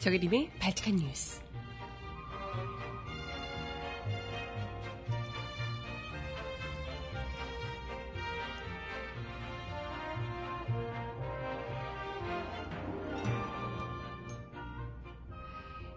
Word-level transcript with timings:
정혜림의 0.00 0.50
발칙한 0.58 0.96
뉴스. 0.96 1.42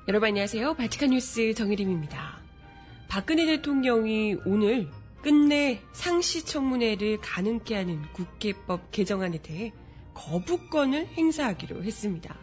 여러분 0.09 0.27
안녕하세요. 0.27 0.73
발칙한 0.73 1.11
뉴스 1.11 1.53
정혜림입니다. 1.53 2.41
박근혜 3.07 3.45
대통령이 3.45 4.35
오늘 4.45 4.89
끝내 5.21 5.79
상시청문회를 5.93 7.21
가능케 7.21 7.73
하는 7.73 8.01
국회법 8.11 8.91
개정안에 8.91 9.41
대해 9.41 9.71
거부권을 10.13 11.07
행사하기로 11.07 11.85
했습니다. 11.85 12.37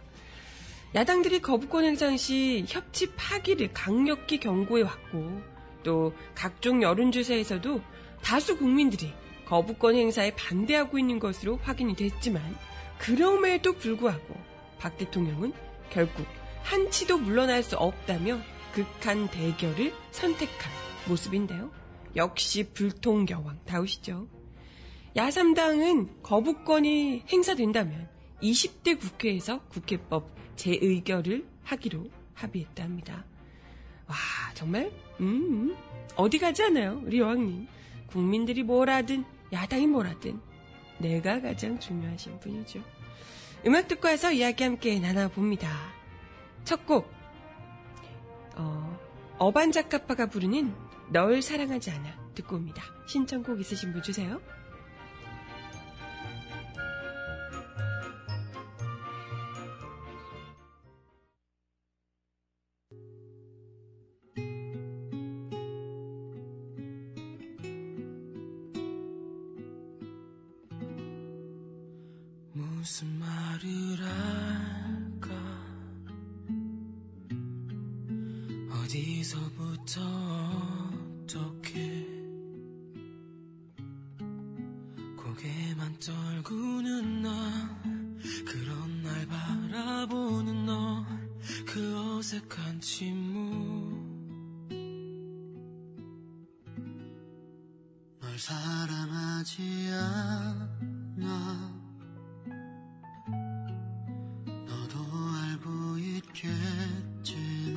야당들이 0.95 1.41
거부권 1.41 1.85
행사 1.85 2.17
시 2.17 2.65
협치 2.67 3.15
파기를 3.15 3.73
강력히 3.73 4.39
경고해 4.39 4.83
왔고 4.83 5.41
또 5.85 6.13
각종 6.35 6.83
여론조사에서도 6.83 7.81
다수 8.23 8.59
국민들이 8.59 9.13
거부권 9.47 9.95
행사에 9.95 10.35
반대하고 10.35 10.99
있는 10.99 11.21
것으로 11.21 11.59
확인이 11.63 11.95
됐지만 11.95 12.43
그럼에도 12.99 13.73
불구하고 13.73 14.35
박 14.79 14.99
대통령은 14.99 15.53
결국 15.91 16.27
한치도 16.63 17.19
물러날 17.19 17.63
수 17.63 17.77
없다며 17.77 18.39
극한 18.73 19.29
대결을 19.29 19.93
선택한 20.11 20.73
모습인데요. 21.09 21.71
역시 22.17 22.71
불통여왕 22.73 23.61
다우시죠. 23.65 24.29
야3당은 25.17 26.23
거부권이 26.23 27.25
행사된다면 27.33 28.09
20대 28.43 28.99
국회에서 28.99 29.61
국회법 29.69 30.31
재의결을 30.57 31.47
하기로 31.65 32.11
합의했다 32.35 32.85
합니다. 32.85 33.25
와, 34.07 34.17
정말, 34.55 34.91
음, 35.21 35.77
어디 36.17 36.39
가지 36.39 36.63
않아요, 36.65 37.01
우리 37.05 37.21
여왕님. 37.21 37.67
국민들이 38.09 38.63
뭘 38.63 38.91
하든, 38.91 39.25
야당이 39.53 39.87
뭘 39.87 40.07
하든, 40.07 40.41
내가 40.99 41.41
가장 41.41 41.79
중요하신 41.79 42.41
분이죠. 42.41 42.83
음악 43.67 43.89
듣고 43.89 44.09
와서 44.09 44.33
이야기 44.33 44.65
함께 44.65 44.99
나눠봅니다. 44.99 45.71
첫 46.65 46.85
곡, 46.87 47.11
어, 48.57 48.99
어반자카파가 49.39 50.27
부르는 50.27 50.75
널 51.11 51.41
사랑하지 51.43 51.91
않아 51.91 52.33
듣고 52.35 52.57
옵니다. 52.57 52.83
신청곡 53.07 53.61
있으신 53.61 53.93
분 53.93 54.03
주세요. 54.03 54.41
사랑하지 98.41 99.91
않아. 99.93 101.79
너도 104.67 104.99
알고 105.45 105.99
있겠지만 105.99 107.77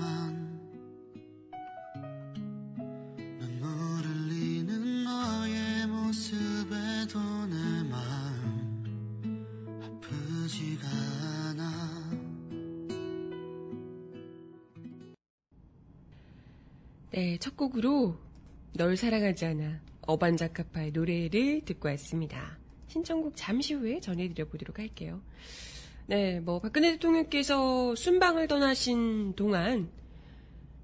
눈물 3.40 3.68
흘리는 4.06 5.04
너의 5.04 5.88
모습에도 5.88 7.20
내 7.48 7.84
마음 7.90 9.46
아프지가 9.84 10.88
않아. 11.50 12.10
네, 17.12 17.38
첫 17.40 17.58
곡으로 17.58 18.18
널 18.76 18.96
사랑하지 18.96 19.46
않아 19.46 19.93
어반자카파의 20.08 20.92
노래를 20.92 21.62
듣고 21.66 21.90
왔습니다. 21.90 22.58
신청곡 22.88 23.34
잠시 23.36 23.74
후에 23.74 24.00
전해드려 24.00 24.46
보도록 24.46 24.80
할게요. 24.80 25.22
네, 26.06 26.40
뭐 26.40 26.60
박근혜 26.60 26.92
대통령께서 26.94 27.96
순방을 27.96 28.48
떠나신 28.48 29.34
동안 29.36 29.90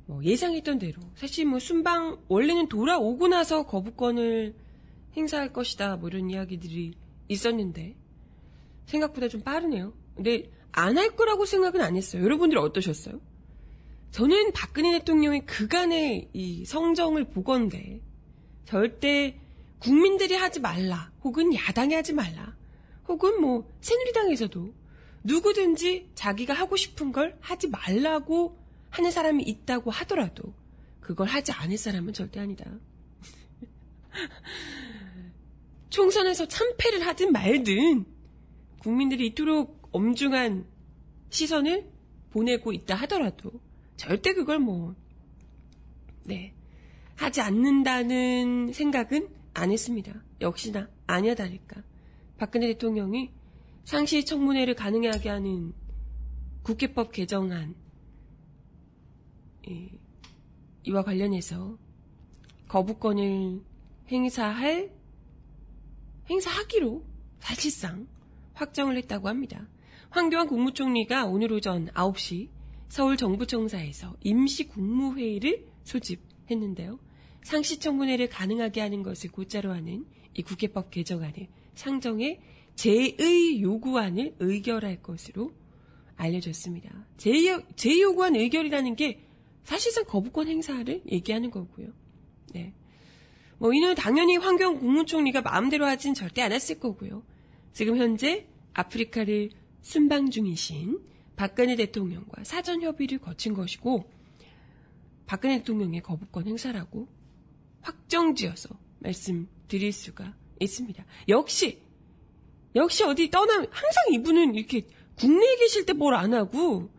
뭐 0.06 0.24
예상했던 0.24 0.80
대로 0.80 1.02
사실 1.16 1.46
뭐 1.46 1.60
순방 1.60 2.18
원래는 2.28 2.68
돌아오고 2.70 3.28
나서 3.28 3.66
거부권을 3.68 4.56
행사할 5.16 5.54
것이다 5.54 5.98
뭐 5.98 6.10
이런 6.10 6.30
이야기들이 6.30 6.94
있었는데 7.28 7.96
생각보다 8.86 9.28
좀 9.28 9.42
빠르네요. 9.42 9.94
근데 10.16 10.50
안 10.72 10.98
할 10.98 11.16
거라고 11.16 11.46
생각은 11.46 11.82
안 11.82 11.96
했어요. 11.96 12.24
여러분들 12.24 12.58
어떠셨어요? 12.58 13.20
저는 14.12 14.54
박근혜 14.54 14.98
대통령의 15.00 15.46
그간의 15.46 16.30
이 16.34 16.66
성정을 16.66 17.26
보건데 17.26 18.02
절대 18.70 19.36
국민들이 19.80 20.36
하지 20.36 20.60
말라 20.60 21.12
혹은 21.24 21.56
야당이 21.56 21.96
하지 21.96 22.14
말라 22.14 22.56
혹은 23.08 23.42
뭐 23.42 23.68
새누리당에서도 23.82 24.72
누구든지 25.24 26.12
자기가 26.14 26.54
하고 26.54 26.76
싶은 26.76 27.12
걸 27.12 27.36
하지 27.42 27.68
말라고 27.68 28.60
하는 28.92 29.10
사람이 29.10 29.44
있다고 29.44 29.90
하더라도 29.90 30.54
그걸 31.02 31.28
하지 31.28 31.52
않을 31.52 31.80
사람은 31.80 32.14
절대 32.14 32.40
아니다. 32.40 32.64
총선에서 35.90 36.48
참패를 36.48 37.08
하든 37.08 37.32
말든 37.32 38.06
국민들이 38.78 39.26
이토록 39.28 39.90
엄중한 39.92 40.68
시선을 41.32 41.92
보내고 42.30 42.72
있다 42.72 42.94
하더라도 42.94 43.52
절대 43.98 44.34
그걸 44.34 44.60
뭐, 44.60 44.94
네, 46.24 46.54
하지 47.20 47.42
않는다는 47.42 48.72
생각은 48.72 49.28
안 49.54 49.72
했습니다. 49.72 50.14
역시나 50.40 50.88
아니야 51.06 51.36
다를까. 51.36 51.84
박근혜 52.38 52.68
대통령이 52.68 53.32
상시 53.84 54.24
청문회를 54.24 54.76
가능하게 54.76 55.28
하는 55.28 55.74
국회법 56.64 57.12
개정안 57.12 57.76
이, 59.68 59.90
이와 60.84 61.04
관련해서 61.04 61.78
거부권을 62.70 63.64
행사할 64.10 64.90
행사하기로 66.30 67.04
사실상 67.40 68.08
확정을 68.54 68.96
했다고 68.96 69.28
합니다. 69.28 69.68
황교안 70.10 70.48
국무총리가 70.48 71.26
오늘 71.26 71.52
오전 71.52 71.88
9시 71.88 72.48
서울 72.88 73.18
정부청사에서 73.18 74.16
임시 74.22 74.70
국무회의를 74.70 75.68
소집했는데요. 75.84 77.09
상시 77.44 77.80
청문회를 77.80 78.30
가능하게 78.30 78.82
하는 78.82 79.04
것을 79.04 79.32
고자로 79.32 79.72
하는 79.72 80.06
이 80.34 80.42
국회법 80.42 80.92
개정안을 80.92 81.48
상정해 81.74 82.40
제의 82.76 83.62
요구안을 83.62 84.36
의결할 84.40 85.02
것으로 85.02 85.52
알려졌습니다. 86.16 87.08
제, 87.18 87.32
제 87.76 88.02
요구안 88.02 88.36
의결이라는 88.36 88.96
게 88.96 89.22
사실상 89.64 90.06
거부권 90.06 90.48
행사를 90.48 91.02
얘기하는 91.10 91.52
거고요. 91.52 91.90
네. 92.54 92.74
뭐 93.58 93.74
이는 93.74 93.96
당연히 93.96 94.38
황교안 94.38 94.80
국무총리가 94.80 95.42
마음대로 95.42 95.86
하진 95.86 96.14
절대 96.14 96.42
않았을 96.42 96.80
거고요. 96.80 97.24
지금 97.74 97.98
현재 97.98 98.48
아프리카를 98.74 99.52
순방 99.82 100.30
중이신 100.30 101.00
박근혜 101.36 101.76
대통령과 101.76 102.44
사전 102.44 102.82
협의를 102.82 103.20
거친 103.20 103.54
것이고 103.54 104.10
박근혜 105.26 105.60
대통령의 105.60 106.02
거부권 106.02 106.48
행사라고 106.48 107.08
확정지어서 107.82 108.70
말씀드릴 109.00 109.92
수가 109.94 110.36
있습니다. 110.60 111.06
역시 111.30 111.82
역시 112.76 113.04
어디 113.04 113.30
떠나 113.32 113.56
항상 113.56 114.04
이분은 114.14 114.56
이렇게 114.56 114.88
국내에 115.16 115.56
계실 115.58 115.86
때 115.86 115.94
뭘 115.94 116.14
안 116.16 116.34
하고 116.34 116.90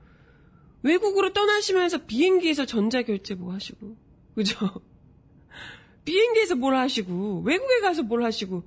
외국으로 0.82 1.32
떠나시면서 1.32 2.06
비행기에서 2.06 2.66
전자결제 2.66 3.34
뭐 3.34 3.52
하시고 3.52 3.96
그죠? 4.34 4.56
비행기에서 6.04 6.56
뭘 6.56 6.74
하시고 6.76 7.42
외국에 7.42 7.80
가서 7.80 8.02
뭘 8.02 8.24
하시고 8.24 8.64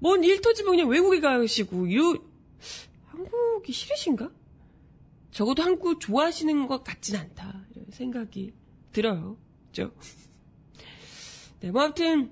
뭔 0.00 0.24
일 0.24 0.40
터지면 0.40 0.72
그냥 0.72 0.88
외국에 0.88 1.20
가시고 1.20 1.86
이러 1.86 2.16
한국이 3.06 3.72
싫으신가? 3.72 4.30
적어도 5.30 5.62
한국 5.62 6.00
좋아하시는 6.00 6.66
것 6.66 6.82
같진 6.84 7.16
않다. 7.16 7.64
이런 7.74 7.86
생각이 7.90 8.52
들어요. 8.92 9.36
그죠? 9.68 9.92
네, 11.62 11.70
뭐 11.70 11.82
아무튼, 11.82 12.28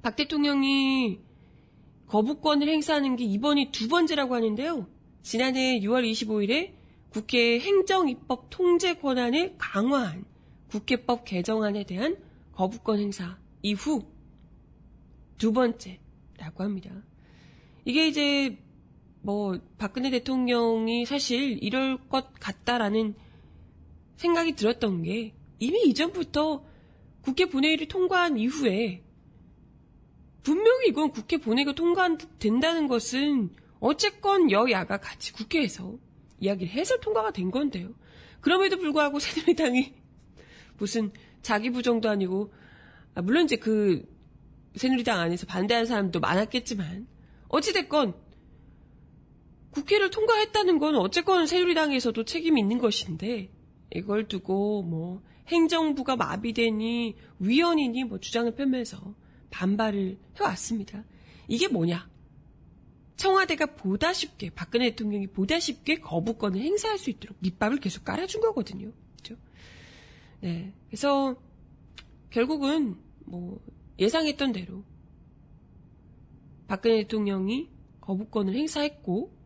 박 0.00 0.14
대통령이 0.14 1.18
거부권을 2.06 2.68
행사하는 2.68 3.16
게 3.16 3.24
이번이 3.24 3.72
두 3.72 3.88
번째라고 3.88 4.36
하는데요. 4.36 4.86
지난해 5.22 5.80
6월 5.80 6.08
25일에 6.08 6.72
국회 7.10 7.58
행정입법 7.58 8.46
통제 8.48 8.94
권한을 8.94 9.56
강화한 9.58 10.24
국회법 10.68 11.24
개정안에 11.24 11.82
대한 11.82 12.16
거부권 12.52 13.00
행사 13.00 13.36
이후 13.60 14.04
두 15.36 15.52
번째라고 15.52 16.62
합니다. 16.62 16.90
이게 17.84 18.06
이제 18.06 18.56
뭐 19.20 19.58
박근혜 19.78 20.10
대통령이 20.10 21.06
사실 21.06 21.58
이럴 21.60 22.08
것 22.08 22.32
같다라는 22.34 23.16
생각이 24.16 24.52
들었던 24.52 25.02
게 25.02 25.34
이미 25.58 25.82
이전부터 25.86 26.69
국회 27.22 27.46
본회의를 27.46 27.88
통과한 27.88 28.38
이후에 28.38 29.04
분명히 30.42 30.88
이건 30.88 31.10
국회 31.10 31.36
본회의가 31.36 31.72
통과된다는 31.72 32.88
것은 32.88 33.50
어쨌건 33.78 34.50
여야가 34.50 34.98
같이 34.98 35.32
국회에서 35.32 35.98
이야기를 36.40 36.72
해서 36.72 36.98
통과가 36.98 37.32
된 37.32 37.50
건데요. 37.50 37.94
그럼에도 38.40 38.78
불구하고 38.78 39.18
새누리당이 39.20 39.94
무슨 40.78 41.12
자기 41.42 41.70
부정도 41.70 42.08
아니고 42.08 42.52
아, 43.14 43.22
물론 43.22 43.44
이제 43.44 43.56
그 43.56 44.06
새누리당 44.76 45.18
안에서 45.18 45.46
반대하는 45.46 45.86
사람도 45.86 46.20
많았겠지만 46.20 47.06
어찌됐건 47.48 48.14
국회를 49.72 50.10
통과했다는 50.10 50.78
건 50.78 50.96
어쨌건 50.96 51.46
새누리당에서도 51.46 52.24
책임이 52.24 52.60
있는 52.60 52.78
것인데 52.78 53.50
이걸 53.94 54.26
두고 54.26 54.82
뭐 54.82 55.22
행정부가 55.48 56.16
마비되니 56.16 57.16
위헌이니 57.38 58.04
뭐 58.04 58.20
주장을 58.20 58.54
펴면서 58.54 59.14
반발을 59.50 60.18
해왔습니다. 60.38 61.04
이게 61.48 61.68
뭐냐? 61.68 62.08
청와대가 63.16 63.66
보다 63.66 64.12
쉽게 64.14 64.50
박근혜 64.50 64.90
대통령이 64.90 65.26
보다 65.26 65.60
쉽게 65.60 66.00
거부권을 66.00 66.60
행사할 66.60 66.98
수 66.98 67.10
있도록 67.10 67.36
밑밥을 67.40 67.78
계속 67.78 68.04
깔아준 68.04 68.40
거거든요. 68.40 68.92
그렇죠? 69.12 69.40
네. 70.40 70.72
그래서 70.86 71.36
결국은 72.30 72.96
뭐 73.26 73.60
예상했던 73.98 74.52
대로 74.52 74.84
박근혜 76.66 77.02
대통령이 77.02 77.68
거부권을 78.00 78.54
행사했고 78.54 79.36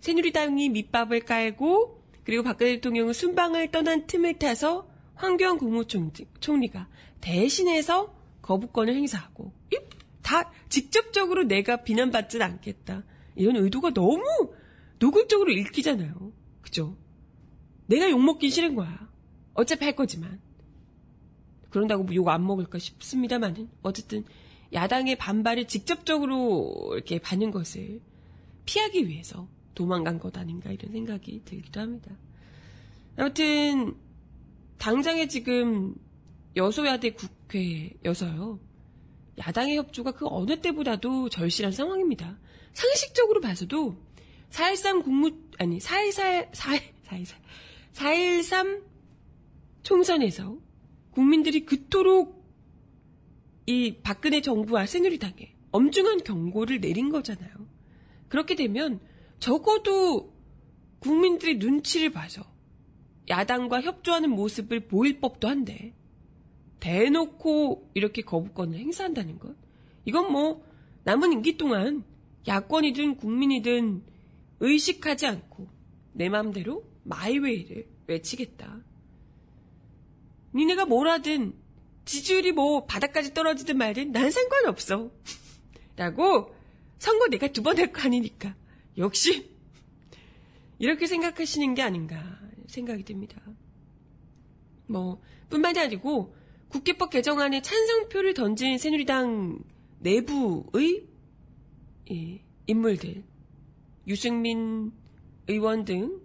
새누리당이 0.00 0.70
밑밥을 0.70 1.20
깔고 1.20 2.02
그리고 2.24 2.42
박근혜 2.42 2.76
대통령은 2.76 3.12
순방을 3.12 3.70
떠난 3.70 4.06
틈을 4.06 4.38
타서 4.38 4.89
황교안 5.20 5.58
국무총리가 5.58 6.88
대신해서 7.20 8.14
거부권을 8.40 8.94
행사하고 8.94 9.52
다 10.22 10.50
직접적으로 10.68 11.44
내가 11.44 11.82
비난받지는 11.82 12.44
않겠다. 12.44 13.04
이런 13.36 13.56
의도가 13.56 13.92
너무 13.92 14.22
노골적으로 14.98 15.50
읽히잖아요. 15.52 16.32
그죠? 16.62 16.96
내가 17.86 18.08
욕먹기 18.10 18.48
싫은 18.50 18.74
거야. 18.74 19.08
어차피 19.54 19.84
할 19.84 19.94
거지만. 19.96 20.40
그런다고 21.70 22.04
뭐 22.04 22.14
욕 22.14 22.28
안 22.28 22.46
먹을까 22.46 22.78
싶습니다만은 22.78 23.68
어쨌든 23.82 24.24
야당의 24.72 25.16
반발을 25.16 25.66
직접적으로 25.66 26.92
이렇게 26.94 27.18
받는 27.18 27.50
것을 27.50 28.00
피하기 28.66 29.08
위해서 29.08 29.48
도망간 29.74 30.18
것 30.18 30.36
아닌가 30.36 30.70
이런 30.70 30.92
생각이 30.92 31.42
들기도 31.44 31.80
합니다. 31.80 32.10
아무튼 33.16 33.96
당장에 34.80 35.28
지금 35.28 35.94
여소야대 36.56 37.10
국회여서요. 37.10 38.58
야당의 39.38 39.76
협조가 39.76 40.12
그 40.12 40.26
어느 40.26 40.58
때보다도 40.60 41.28
절실한 41.28 41.70
상황입니다. 41.70 42.38
상식적으로 42.72 43.42
봐서도 43.42 43.94
4.13 44.50 45.04
국무, 45.04 45.32
아니, 45.58 45.78
4.14, 45.78 46.50
4.14, 46.52 47.34
4.13 47.92 48.82
총선에서 49.82 50.56
국민들이 51.10 51.66
그토록 51.66 52.42
이 53.66 53.98
박근혜 54.02 54.40
정부와 54.40 54.86
새누리당에 54.86 55.54
엄중한 55.72 56.24
경고를 56.24 56.80
내린 56.80 57.10
거잖아요. 57.10 57.50
그렇게 58.28 58.54
되면 58.54 58.98
적어도 59.40 60.32
국민들의 61.00 61.58
눈치를 61.58 62.12
봐서 62.12 62.49
야당과 63.30 63.80
협조하는 63.82 64.30
모습을 64.30 64.80
보일 64.88 65.20
법도 65.20 65.48
한데 65.48 65.94
대놓고 66.80 67.90
이렇게 67.94 68.22
거부권을 68.22 68.78
행사한다는 68.78 69.38
것. 69.38 69.54
이건 70.04 70.32
뭐 70.32 70.64
남은 71.04 71.32
임기 71.32 71.56
동안 71.56 72.04
야권이든 72.46 73.16
국민이든 73.16 74.02
의식하지 74.60 75.26
않고 75.26 75.68
내 76.12 76.28
마음대로 76.28 76.84
마이웨이를 77.04 77.86
외치겠다. 78.06 78.80
니네가 80.54 80.86
뭘 80.86 81.08
하든 81.08 81.54
지지율이 82.04 82.52
뭐 82.52 82.84
바닥까지 82.86 83.34
떨어지든 83.34 83.78
말든 83.78 84.10
난 84.12 84.30
상관없어. 84.30 85.10
라고 85.96 86.54
선거 86.98 87.28
내가 87.28 87.48
두 87.48 87.62
번 87.62 87.78
할 87.78 87.92
거 87.92 88.02
아니니까. 88.02 88.56
역시 88.98 89.48
이렇게 90.78 91.06
생각하시는 91.06 91.74
게 91.74 91.82
아닌가 91.82 92.39
생각이 92.70 93.04
듭니다. 93.04 93.40
뭐 94.86 95.20
뿐만이 95.48 95.78
아니고 95.78 96.34
국회법 96.68 97.10
개정안에 97.10 97.62
찬성표를 97.62 98.34
던진 98.34 98.78
새누리당 98.78 99.62
내부의 100.00 101.06
예, 102.10 102.42
인물들, 102.66 103.24
유승민 104.06 104.92
의원 105.48 105.84
등 105.84 106.20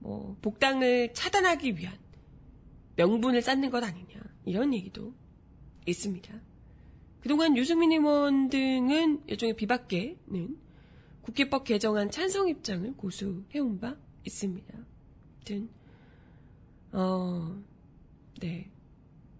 뭐, 0.00 0.36
복당을 0.40 1.12
차단하기 1.12 1.76
위한 1.76 1.96
명분을 2.96 3.42
쌓는 3.42 3.70
것 3.70 3.82
아니냐 3.84 4.20
이런 4.44 4.74
얘기도 4.74 5.14
있습니다. 5.86 6.40
그동안 7.20 7.56
유승민 7.56 7.92
의원 7.92 8.48
등은 8.48 9.22
일종의 9.26 9.56
비박계는 9.56 10.58
국회법 11.22 11.64
개정안 11.64 12.10
찬성 12.10 12.48
입장을 12.48 12.96
고수해온 12.96 13.78
바 13.78 13.96
있습니다. 14.24 14.74
아무튼 14.74 15.68
어, 16.92 17.62
네. 18.40 18.70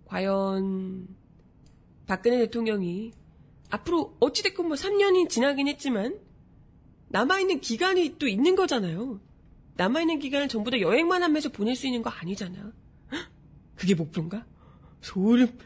과연 0.05 1.09
박근혜 2.07 2.39
대통령이 2.39 3.13
앞으로 3.71 4.17
어찌됐건 4.21 4.67
뭐 4.67 4.77
3년이 4.77 5.29
지나긴 5.29 5.69
했지만 5.69 6.19
남아있는 7.09 7.61
기간이 7.61 8.17
또 8.19 8.27
있는 8.27 8.57
거잖아요. 8.57 9.21
남아있는 9.77 10.19
기간을 10.19 10.49
전부 10.49 10.71
다 10.71 10.81
여행만 10.81 11.23
하면서 11.23 11.49
보낼 11.49 11.77
수 11.77 11.87
있는 11.87 12.03
거 12.03 12.11
아니잖아. 12.11 12.73
그게 13.77 13.95
목표인가? 13.95 14.45
소름. 15.01 15.57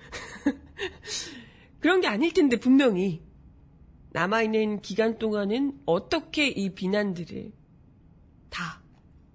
그런 1.80 2.00
게 2.00 2.06
아닐 2.06 2.32
텐데 2.32 2.58
분명히 2.58 3.22
남아있는 4.12 4.80
기간 4.80 5.18
동안은 5.18 5.80
어떻게 5.86 6.46
이 6.48 6.74
비난들을 6.74 7.52
다 8.48 8.82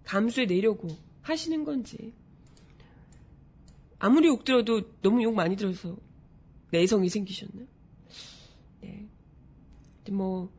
감수해 0.04 0.46
내려고 0.46 0.88
하시는 1.22 1.66
건지 1.66 2.14
아무리 4.00 4.28
욕 4.28 4.46
들어도 4.46 4.82
너무 5.02 5.22
욕 5.24 5.36
많이 5.36 5.56
들어서 5.56 5.98
내성이 6.72 7.10
생기셨나? 7.10 7.66
네. 8.82 9.08
뭐, 10.12 10.52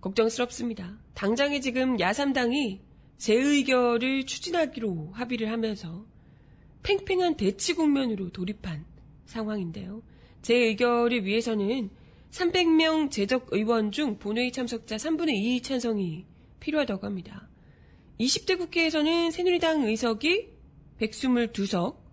걱정스럽습니다. 0.00 0.98
당장에 1.14 1.60
지금 1.60 2.00
야삼당이 2.00 2.80
재의결을 3.18 4.26
추진하기로 4.26 5.10
합의를 5.12 5.50
하면서 5.50 6.04
팽팽한 6.82 7.36
대치 7.36 7.74
국면으로 7.74 8.30
돌입한 8.30 8.84
상황인데요. 9.26 10.02
재의결을 10.42 11.24
위해서는 11.24 11.90
300명 12.30 13.10
재적 13.10 13.48
의원 13.52 13.92
중 13.92 14.18
본회의 14.18 14.52
참석자 14.52 14.96
3분의 14.96 15.34
2 15.34 15.62
찬성이 15.62 16.26
필요하다고 16.60 17.06
합니다. 17.06 17.48
20대 18.18 18.58
국회에서는 18.58 19.30
새누리당 19.30 19.84
의석이 19.84 20.50
122석, 21.00 22.03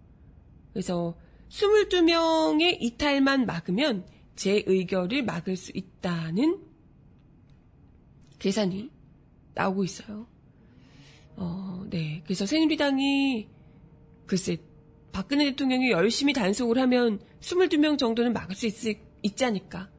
그래서 0.73 1.15
22명의 1.49 2.77
이탈만 2.79 3.45
막으면 3.45 4.05
재의결을 4.35 5.23
막을 5.23 5.55
수 5.55 5.71
있다는 5.75 6.59
계산이 8.39 8.89
나오고 9.53 9.83
있어요. 9.83 10.27
어, 11.35 11.83
네. 11.89 12.21
그래서 12.23 12.45
새누리당이 12.45 13.47
글쎄 14.25 14.57
박근혜 15.11 15.45
대통령이 15.45 15.91
열심히 15.91 16.33
단속을 16.33 16.77
하면 16.79 17.19
22명 17.41 17.97
정도는 17.97 18.33
막을 18.33 18.55
수 18.55 18.67
있, 18.67 18.97
있지 19.21 19.45
않을까. 19.45 19.89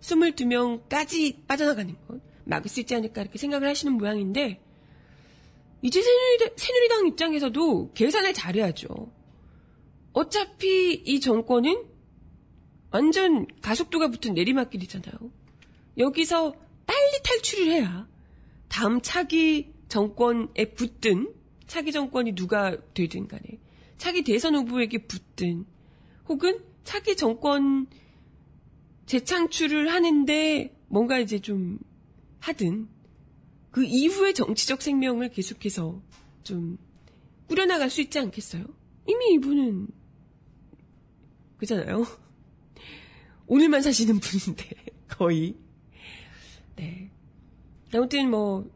22명까지 0.00 1.46
빠져나가는 1.46 1.94
건 2.06 2.20
막을 2.44 2.68
수 2.68 2.80
있지 2.80 2.94
않을까 2.94 3.22
이렇게 3.22 3.38
생각을 3.38 3.68
하시는 3.68 3.92
모양인데 3.92 4.60
이제 5.82 6.02
새누리당, 6.02 6.48
새누리당 6.56 7.06
입장에서도 7.06 7.92
계산을 7.92 8.34
잘해야죠. 8.34 9.17
어차피 10.18 10.94
이 10.94 11.20
정권은 11.20 11.84
완전 12.90 13.46
가속도가 13.62 14.08
붙은 14.08 14.34
내리막길이잖아요. 14.34 15.14
여기서 15.96 16.54
빨리 16.86 17.22
탈출을 17.22 17.70
해야 17.70 18.08
다음 18.68 19.00
차기 19.00 19.72
정권에 19.86 20.72
붙든 20.74 21.32
차기 21.68 21.92
정권이 21.92 22.34
누가 22.34 22.76
되든 22.94 23.28
간에 23.28 23.60
차기 23.96 24.24
대선 24.24 24.56
후보에게 24.56 25.06
붙든 25.06 25.64
혹은 26.28 26.64
차기 26.82 27.16
정권 27.16 27.86
재창출을 29.06 29.92
하는데 29.92 30.76
뭔가 30.88 31.20
이제 31.20 31.38
좀 31.38 31.78
하든 32.40 32.88
그 33.70 33.84
이후의 33.84 34.34
정치적 34.34 34.82
생명을 34.82 35.30
계속해서 35.30 36.02
좀 36.42 36.76
꾸려나갈 37.46 37.88
수 37.88 38.00
있지 38.00 38.18
않겠어요? 38.18 38.64
이미 39.06 39.34
이분은 39.34 39.98
그잖아요. 41.58 42.04
오늘만 43.46 43.82
사시는 43.82 44.20
분인데 44.20 44.64
거의 45.08 45.56
네 46.76 47.10
아무튼 47.94 48.30
뭐 48.30 48.70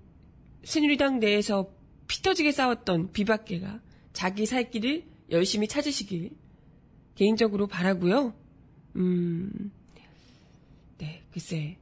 새누리당 0.64 1.20
내에서 1.20 1.70
피터지게 2.08 2.52
싸웠던 2.52 3.12
비박계가 3.12 3.80
자기 4.12 4.46
살 4.46 4.70
길을 4.70 5.04
열심히 5.30 5.68
찾으시길 5.68 6.30
개인적으로 7.14 7.66
바라고요. 7.66 8.34
음, 8.96 9.72
네, 10.98 11.22
글쎄. 11.32 11.78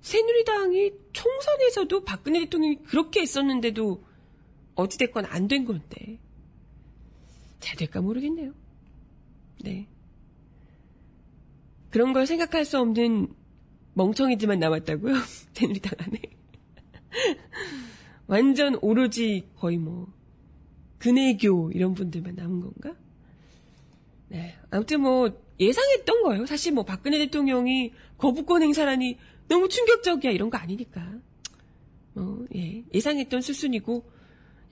새누리당이 0.00 0.92
총선에서도 1.12 2.04
박근혜 2.04 2.40
대통령이 2.40 2.82
그렇게 2.84 3.20
했었는데도 3.22 4.04
어찌됐건 4.74 5.24
안 5.26 5.48
된 5.48 5.64
건데. 5.64 6.18
잘 7.64 7.76
될까 7.76 8.02
모르겠네요. 8.02 8.52
네. 9.62 9.88
그런 11.88 12.12
걸 12.12 12.26
생각할 12.26 12.66
수 12.66 12.78
없는 12.78 13.34
멍청이들만 13.94 14.58
남았다고요? 14.58 15.14
새누리당 15.54 15.92
안에. 15.98 16.20
완전 18.26 18.78
오로지 18.82 19.48
거의 19.56 19.78
뭐, 19.78 20.12
근혜교 20.98 21.70
이런 21.72 21.94
분들만 21.94 22.34
남은 22.34 22.60
건가? 22.60 22.94
네. 24.28 24.54
아무튼 24.70 25.00
뭐, 25.00 25.30
예상했던 25.58 26.22
거예요. 26.22 26.44
사실 26.44 26.72
뭐, 26.72 26.84
박근혜 26.84 27.16
대통령이 27.16 27.94
거부권 28.18 28.62
행사라니 28.62 29.16
너무 29.48 29.70
충격적이야 29.70 30.32
이런 30.32 30.50
거 30.50 30.58
아니니까. 30.58 31.18
뭐, 32.12 32.46
예. 32.54 32.84
예상했던 32.92 33.40
수순이고, 33.40 34.04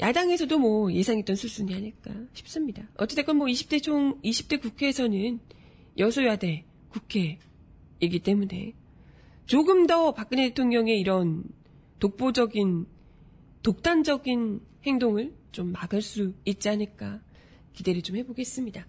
야당에서도 0.02 0.58
뭐 0.58 0.92
예상했던 0.92 1.36
수순이 1.36 1.74
아닐까 1.74 2.12
싶습니다. 2.34 2.82
어찌됐건 2.96 3.36
뭐 3.36 3.46
20대 3.46 3.80
총, 3.80 4.20
20대 4.22 4.60
국회에서는 4.60 5.38
여소야대 5.96 6.64
국회이기 6.88 8.18
때문에 8.24 8.74
조금 9.46 9.86
더 9.86 10.12
박근혜 10.12 10.48
대통령의 10.48 10.98
이런 10.98 11.44
독보적인, 12.00 12.86
독단적인 13.62 14.60
행동을 14.84 15.34
좀 15.52 15.70
막을 15.70 16.02
수 16.02 16.34
있지 16.44 16.68
않을까 16.68 17.20
기대를 17.72 18.02
좀 18.02 18.16
해보겠습니다. 18.16 18.84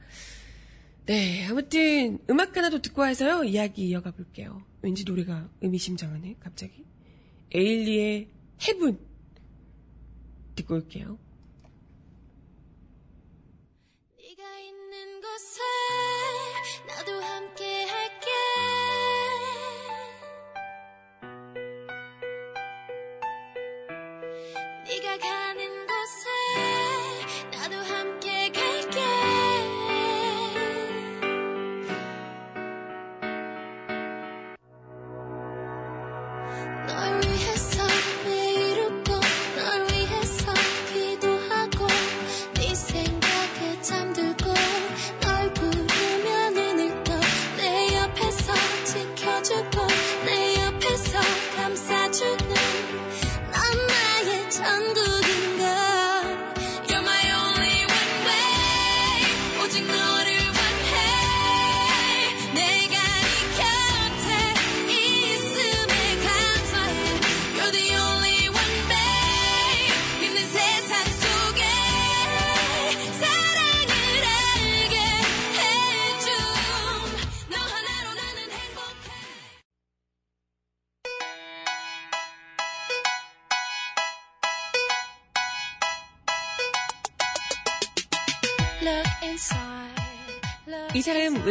네, 1.06 1.46
아무튼 1.46 2.18
음악 2.28 2.58
하나 2.58 2.72
더 2.72 2.82
듣고 2.82 3.02
와서요, 3.02 3.44
이야기 3.44 3.88
이어가 3.90 4.12
볼게요. 4.12 4.64
왠지 4.82 5.04
노래가 5.04 5.48
의미심장하네, 5.62 6.38
갑자기. 6.40 6.86
에일리의 7.54 8.30
헤븐 8.68 9.13
듣고 10.56 10.76
올게요. 10.76 11.18
네가 14.18 14.60
있는 14.60 15.22
곳에 15.22 15.62
나도 16.88 17.22
함께 17.22 17.63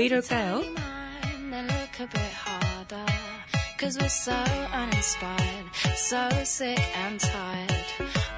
왜 0.02 0.06
이럴까요? 0.06 0.62
Cause 3.78 3.99
we're 3.99 4.09
so 4.09 4.32
uninspired, 4.73 5.66
so 5.97 6.28
sick 6.44 6.80
and 7.04 7.21
tired 7.21 7.87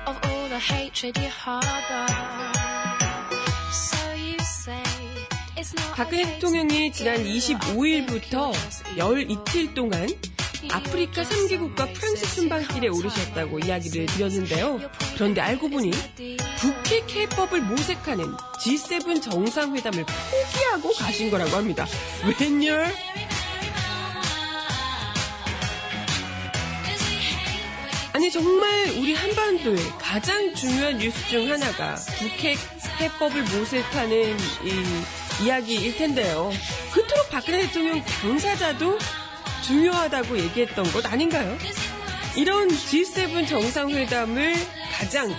of 0.07 0.17
all 0.25 0.49
the 0.49 0.59
hatred 0.59 1.17
you 1.19 1.29
harbor. 1.29 2.07
So 3.71 3.97
you 4.15 4.37
say 4.41 4.83
it's 5.57 5.75
not 5.75 5.97
박근혜 5.97 6.25
대통령이 6.35 6.93
지난 6.93 7.25
25일부터 7.25 8.53
열 8.99 9.31
이틀 9.31 9.73
동안 9.75 10.07
아프리카 10.71 11.23
3개국과 11.23 11.93
프랑스 11.95 12.27
순방길에 12.27 12.89
오르셨다고 12.89 13.59
이야기를 13.61 14.07
드렸는데요. 14.07 14.81
그런데 15.15 15.41
알고 15.41 15.69
보니 15.69 15.91
북핵 16.59 17.11
해법을 17.15 17.63
모색하는 17.63 18.25
G7 18.65 19.23
정상회담을 19.23 20.05
포기하고 20.05 20.93
가신 20.95 21.31
거라고 21.31 21.57
합니다. 21.57 21.87
웬열? 22.41 22.93
아니 28.13 28.31
정말 28.31 28.91
우리 28.91 29.13
한반도의 29.13 29.77
가장 29.99 30.55
중요한 30.55 30.99
뉴스 30.99 31.29
중 31.29 31.51
하나가 31.51 31.97
북핵 32.19 32.59
해법을 33.01 33.43
모색하는 33.43 34.37
이 34.65 35.45
이야기일 35.45 35.97
텐데요. 35.97 36.53
그토록 36.93 37.29
박근혜 37.29 37.63
대통령 37.67 38.01
당사자도 38.05 38.99
중요하다고 39.67 40.39
얘기했던 40.39 40.85
것 40.93 41.07
아닌가요? 41.07 41.57
이런 42.37 42.69
G7 42.69 43.47
정상회담을 43.49 44.55
가지 44.99 45.19
않고 45.19 45.35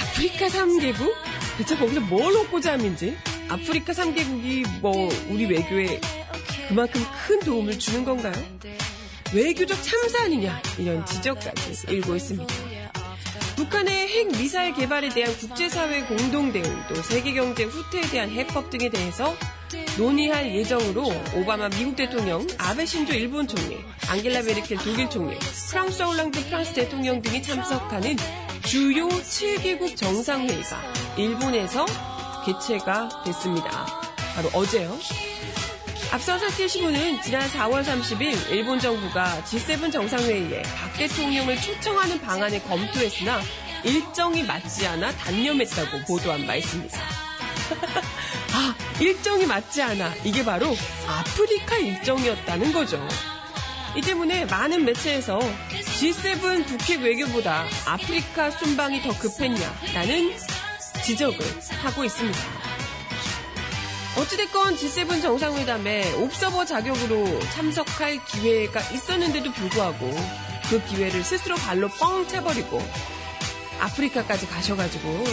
아프리카 0.00 0.46
3개국? 0.48 1.12
대체 1.58 1.76
거기서 1.76 2.00
뭘 2.00 2.34
얻고자 2.36 2.72
함인지 2.72 3.16
아프리카 3.48 3.92
3개국이 3.92 4.66
뭐 4.80 5.08
우리 5.28 5.46
외교에 5.46 6.00
그만큼 6.68 7.04
큰 7.26 7.38
도움을 7.40 7.78
주는 7.78 8.04
건가요? 8.04 8.34
외교적 9.34 9.82
참사 9.82 10.24
아니냐 10.24 10.60
이런 10.78 11.04
지적까지 11.06 11.86
일고 11.88 12.16
있습니다. 12.16 12.71
북한의 13.56 14.08
핵 14.08 14.28
미사일 14.38 14.74
개발에 14.74 15.10
대한 15.10 15.36
국제사회 15.36 16.02
공동 16.04 16.52
대응 16.52 16.64
또 16.88 16.94
세계 17.02 17.32
경제 17.32 17.64
후퇴에 17.64 18.02
대한 18.02 18.30
해법 18.30 18.70
등에 18.70 18.88
대해서 18.88 19.34
논의할 19.98 20.54
예정으로 20.54 21.08
오바마 21.34 21.68
미국 21.70 21.96
대통령, 21.96 22.46
아베 22.58 22.84
신조 22.86 23.12
일본 23.14 23.46
총리, 23.46 23.78
앙겔라 24.08 24.42
메르켈 24.42 24.78
독일 24.78 25.08
총리, 25.10 25.36
프랑스 25.70 26.02
올랑드 26.02 26.44
프랑스 26.46 26.72
대통령 26.72 27.20
등이 27.20 27.42
참석하는 27.42 28.16
주요 28.64 29.08
7개국 29.08 29.96
정상회의가 29.96 30.80
일본에서 31.16 31.84
개최가 32.46 33.22
됐습니다. 33.24 33.86
바로 34.34 34.48
어제요. 34.54 34.98
앞서 36.12 36.38
사케시부는 36.38 37.22
지난 37.22 37.48
4월 37.48 37.82
30일 37.82 38.50
일본 38.50 38.78
정부가 38.78 39.42
G7 39.44 39.90
정상회의에 39.90 40.60
박 40.60 40.92
대통령을 40.92 41.58
초청하는 41.58 42.20
방안을 42.20 42.62
검토했으나 42.64 43.40
일정이 43.82 44.42
맞지 44.42 44.86
않아 44.88 45.10
단념했다고 45.12 46.04
보도한 46.06 46.46
바 46.46 46.54
있습니다. 46.54 46.98
아, 48.52 48.74
일정이 49.00 49.46
맞지 49.46 49.80
않아. 49.80 50.12
이게 50.22 50.44
바로 50.44 50.76
아프리카 51.08 51.78
일정이었다는 51.78 52.74
거죠. 52.74 53.08
이 53.96 54.02
때문에 54.02 54.44
많은 54.44 54.84
매체에서 54.84 55.38
G7 55.38 56.66
북핵 56.66 57.00
외교보다 57.00 57.64
아프리카 57.86 58.50
순방이 58.50 59.00
더 59.00 59.18
급했냐라는 59.18 60.36
지적을 61.06 61.38
하고 61.82 62.04
있습니다. 62.04 62.61
어찌됐건 64.16 64.76
G7 64.76 65.22
정상회담에 65.22 66.12
옵서버 66.14 66.66
자격으로 66.66 67.40
참석할 67.54 68.22
기회가 68.26 68.80
있었는데도 68.92 69.50
불구하고 69.52 70.10
그 70.68 70.84
기회를 70.84 71.24
스스로 71.24 71.56
발로 71.56 71.88
뻥 71.88 72.26
차버리고 72.28 72.80
아프리카까지 73.80 74.46
가셔가지고 74.46 75.24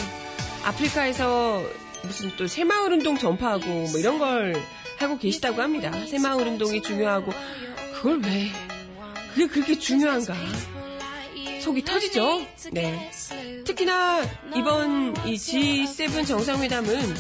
아프리카에서 0.64 1.62
무슨 2.04 2.36
또 2.38 2.48
새마을 2.48 2.94
운동 2.94 3.18
전파하고 3.18 3.66
뭐 3.66 3.98
이런 3.98 4.18
걸 4.18 4.56
하고 4.98 5.18
계시다고 5.18 5.62
합니다. 5.62 5.92
새마을 6.06 6.48
운동이 6.48 6.82
중요하고 6.82 7.34
그걸 7.96 8.22
왜 8.22 8.50
그게 9.34 9.48
그렇게 9.48 9.78
중요한가? 9.78 10.34
속이 11.62 11.84
터지죠? 11.84 12.46
네. 12.72 13.12
특히나 13.66 14.24
이번 14.56 15.14
이 15.26 15.36
G7 15.36 16.26
정상회담은 16.26 17.16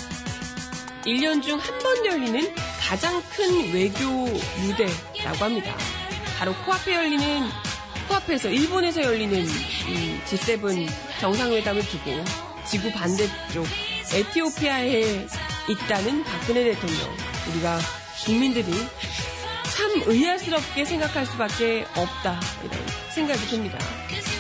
1년 1.05 1.41
중 1.41 1.57
한 1.59 1.79
번 1.79 2.05
열리는 2.05 2.53
가장 2.79 3.21
큰 3.35 3.73
외교 3.73 4.05
무대라고 4.61 5.45
합니다. 5.45 5.75
바로 6.37 6.53
코앞에 6.65 6.93
열리는 6.95 7.47
코앞에서 8.07 8.49
일본에서 8.49 9.03
열리는 9.03 9.45
G7 10.25 10.89
정상회담을 11.21 11.81
두고 11.85 12.23
지구 12.65 12.91
반대쪽 12.91 13.65
에티오피아에 14.13 15.27
있다는 15.69 16.23
박근혜 16.23 16.63
대통령 16.63 17.15
우리가 17.51 17.79
국민들이 18.25 18.71
참 19.75 20.01
의아스럽게 20.05 20.83
생각할 20.85 21.25
수밖에 21.25 21.85
없다 21.95 22.39
이런 22.63 22.79
생각이 23.11 23.39
듭니다. 23.47 23.77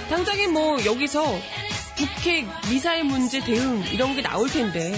당장에 0.09 0.47
뭐 0.47 0.83
여기서 0.83 1.23
북핵 1.95 2.47
미사일 2.69 3.03
문제 3.03 3.39
대응 3.41 3.83
이런 3.91 4.15
게 4.15 4.21
나올 4.21 4.49
텐데 4.49 4.93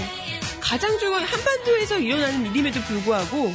가장 0.62 0.98
중요한 1.00 1.24
한반도에서 1.24 2.00
일어나는 2.00 2.46
일임에도 2.46 2.80
불구하고 2.82 3.52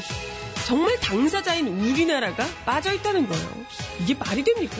정말 0.66 0.98
당사자인 1.00 1.68
우리나라가 1.68 2.44
빠져 2.64 2.92
있다는 2.92 3.28
거예요. 3.28 3.48
이게 4.00 4.14
말이 4.14 4.42
됩니까? 4.42 4.76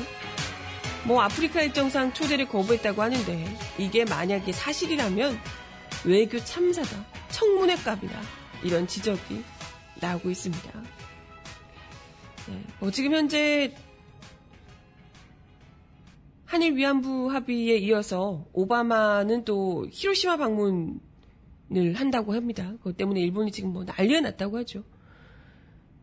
뭐 1.05 1.23
아프리카 1.23 1.63
일정상 1.63 2.13
초대를 2.13 2.49
거부했다고 2.49 3.01
하는데 3.01 3.57
이게 3.79 4.05
만약에 4.05 4.53
사실이라면 4.53 5.39
외교 6.05 6.39
참사다, 6.43 7.07
청문회 7.31 7.77
값이다 7.77 8.21
이런 8.65 8.89
지적이 8.89 9.45
나오고 10.01 10.31
있습니다. 10.31 10.83
네, 12.49 12.63
뭐 12.81 12.91
지금 12.91 13.15
현재 13.15 13.73
한일 16.45 16.77
위안부 16.77 17.31
합의에 17.33 17.77
이어서 17.79 18.45
오바마는 18.53 19.45
또 19.45 19.87
히로시마 19.91 20.37
방문 20.37 21.01
을 21.75 21.95
한다고 21.95 22.35
합니다. 22.35 22.73
그것 22.79 22.97
때문에 22.97 23.21
일본이 23.21 23.51
지금 23.51 23.73
뭐 23.73 23.85
난리가 23.85 24.21
났다고 24.21 24.59
하죠. 24.59 24.85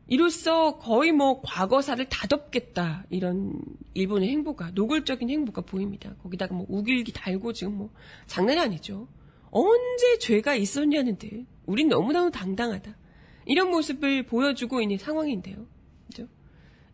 이로써 0.07 0.77
거의 0.77 1.13
뭐 1.13 1.41
과거사를 1.41 2.03
다 2.09 2.27
덮겠다 2.27 3.05
이런 3.09 3.61
일본의 3.93 4.29
행보가 4.29 4.71
노골적인 4.71 5.29
행보가 5.29 5.61
보입니다. 5.61 6.13
거기다가 6.21 6.53
뭐 6.53 6.65
우길기 6.67 7.13
달고 7.13 7.53
지금 7.53 7.77
뭐 7.77 7.89
장난이 8.27 8.59
아니죠. 8.59 9.07
언제 9.51 10.17
죄가 10.19 10.55
있었냐는데 10.55 11.45
우린 11.65 11.87
너무너무 11.87 12.31
당당하다. 12.31 12.97
이런 13.45 13.69
모습을 13.69 14.25
보여주고 14.25 14.81
있는 14.81 14.97
상황인데요. 14.97 15.65
그죠? 16.07 16.27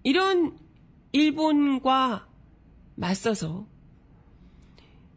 이런 0.03 0.57
일본과 1.11 2.27
맞서서 2.95 3.67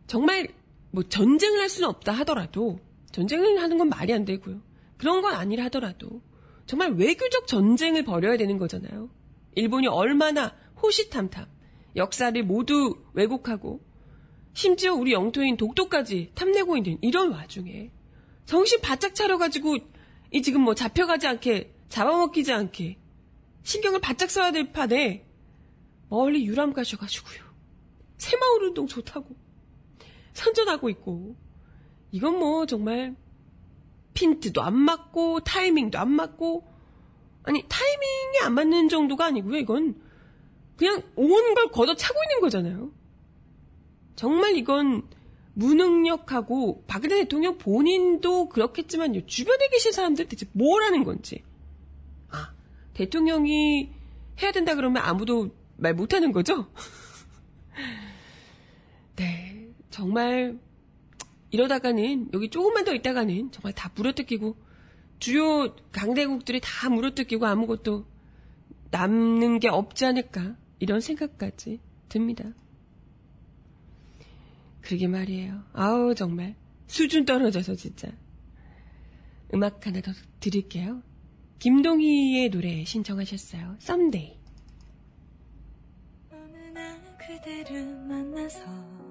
정말 0.07 0.49
뭐 0.91 1.03
전쟁을 1.03 1.61
할 1.61 1.69
수는 1.69 1.89
없다 1.89 2.13
하더라도 2.13 2.79
전쟁을 3.13 3.61
하는 3.63 3.79
건 3.79 3.89
말이 3.89 4.13
안 4.13 4.25
되고요. 4.25 4.61
그런 4.97 5.23
건 5.23 5.35
아니라 5.35 5.65
하더라도 5.65 6.23
정말 6.67 6.93
외교적 6.93 7.47
전쟁을 7.47 8.05
벌여야 8.05 8.37
되는 8.37 8.59
거잖아요. 8.59 9.11
일본이 9.55 9.87
얼마나 9.87 10.55
호시탐탐 10.83 11.47
역사를 11.97 12.43
모두 12.43 12.97
왜곡하고 13.13 13.81
심지어 14.55 14.95
우리 14.95 15.13
영토인 15.13 15.57
독도까지 15.57 16.33
탐내고 16.35 16.77
있는 16.77 16.99
이런 17.03 17.33
와중에 17.33 17.91
정신 18.45 18.81
바짝 18.81 19.15
차려가지고 19.15 19.79
이 20.33 20.43
지금 20.43 20.63
뭐 20.63 20.75
잡혀가지 20.75 21.27
않게 21.27 21.75
잡아먹히지 21.89 22.53
않게 22.53 22.99
신경을 23.63 24.01
바짝 24.01 24.31
써야 24.31 24.51
될 24.51 24.73
판에 24.73 25.27
멀리 26.09 26.45
유람 26.45 26.73
가셔가지고요. 26.73 27.41
새마을 28.19 28.65
운동 28.65 28.87
좋다고 28.87 29.35
선전하고 30.33 30.89
있고 30.91 31.37
이건 32.13 32.39
뭐 32.39 32.67
정말 32.67 33.17
핀트도 34.15 34.63
안 34.63 34.77
맞고 34.77 35.41
타이밍도 35.41 35.99
안 35.99 36.11
맞고 36.11 36.71
아니 37.43 37.65
타이밍이 37.69 38.39
안 38.45 38.55
맞는 38.55 38.89
정도가 38.89 39.27
아니고요. 39.27 39.59
이건 39.59 40.01
그냥 40.77 41.03
온 41.17 41.55
걸 41.55 41.71
걷어차고 41.71 42.15
있는 42.25 42.41
거잖아요. 42.41 42.93
정말 44.15 44.57
이건 44.57 45.03
무능력하고 45.55 46.85
박근혜 46.87 47.17
대통령 47.23 47.59
본인도 47.59 48.49
그렇겠지만요. 48.49 49.27
주변에 49.27 49.69
계신 49.69 49.93
사람들 49.93 50.29
대체 50.29 50.47
뭘 50.53 50.83
하는 50.83 51.05
건지. 51.05 51.43
아, 52.31 52.53
대통령이 52.95 53.91
해야 54.43 54.53
된다 54.53 54.75
그러면 54.75 55.03
아무도 55.03 55.51
말 55.77 55.95
못하는 55.95 56.33
거죠? 56.33 56.69
네, 59.17 59.69
정말 59.91 60.59
이러다가는 61.53 62.31
여기 62.33 62.49
조금만 62.49 62.85
더 62.85 62.95
있다가는 62.95 63.53
정말 63.53 63.73
다 63.75 63.93
물어뜯기고 63.95 64.57
주요 65.19 65.77
강대국들이 65.93 66.61
다 66.63 66.89
물어뜯기고 66.89 67.47
아무것도 67.47 68.07
남는 68.91 69.61
게 69.61 69.69
없지 69.69 70.05
않을까 70.07 70.57
이런 70.81 71.01
생각까지 71.01 71.81
듭니다. 72.09 72.45
그러게 74.81 75.07
말이에요. 75.07 75.63
아우 75.75 76.15
정말 76.15 76.57
수준 76.87 77.25
떨어져서 77.25 77.75
진짜 77.77 78.09
음악 79.55 79.87
하나 79.87 80.01
더 80.01 80.13
드릴게요. 80.41 81.03
김동희의 81.59 82.51
노래 82.51 82.85
신청하셨어요. 82.85 83.77
썸데이. 83.79 84.37
어느 86.31 86.57
날 86.73 87.01
그대를 87.19 87.85
만나서 88.09 89.02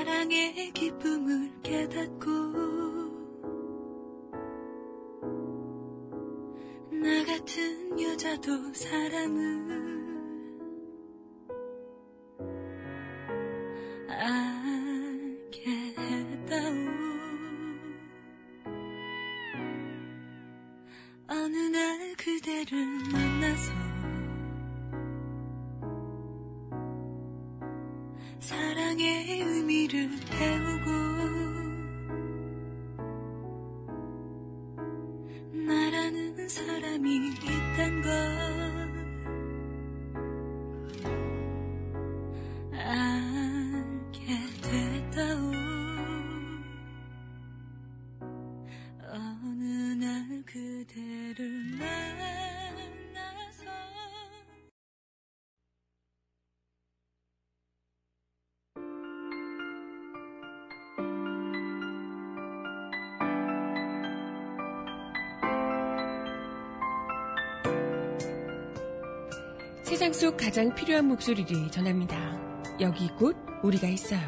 사랑의 0.00 0.72
기쁨을 0.72 1.52
깨닫고 1.62 2.30
나 6.90 7.24
같은 7.26 8.00
여자도 8.00 8.72
사람을 8.72 9.99
세상 69.90 70.12
속 70.12 70.36
가장 70.36 70.72
필요한 70.72 71.08
목소리를 71.08 71.68
전합니다. 71.68 72.16
여기 72.78 73.08
곧 73.08 73.36
우리가 73.64 73.88
있어요. 73.88 74.20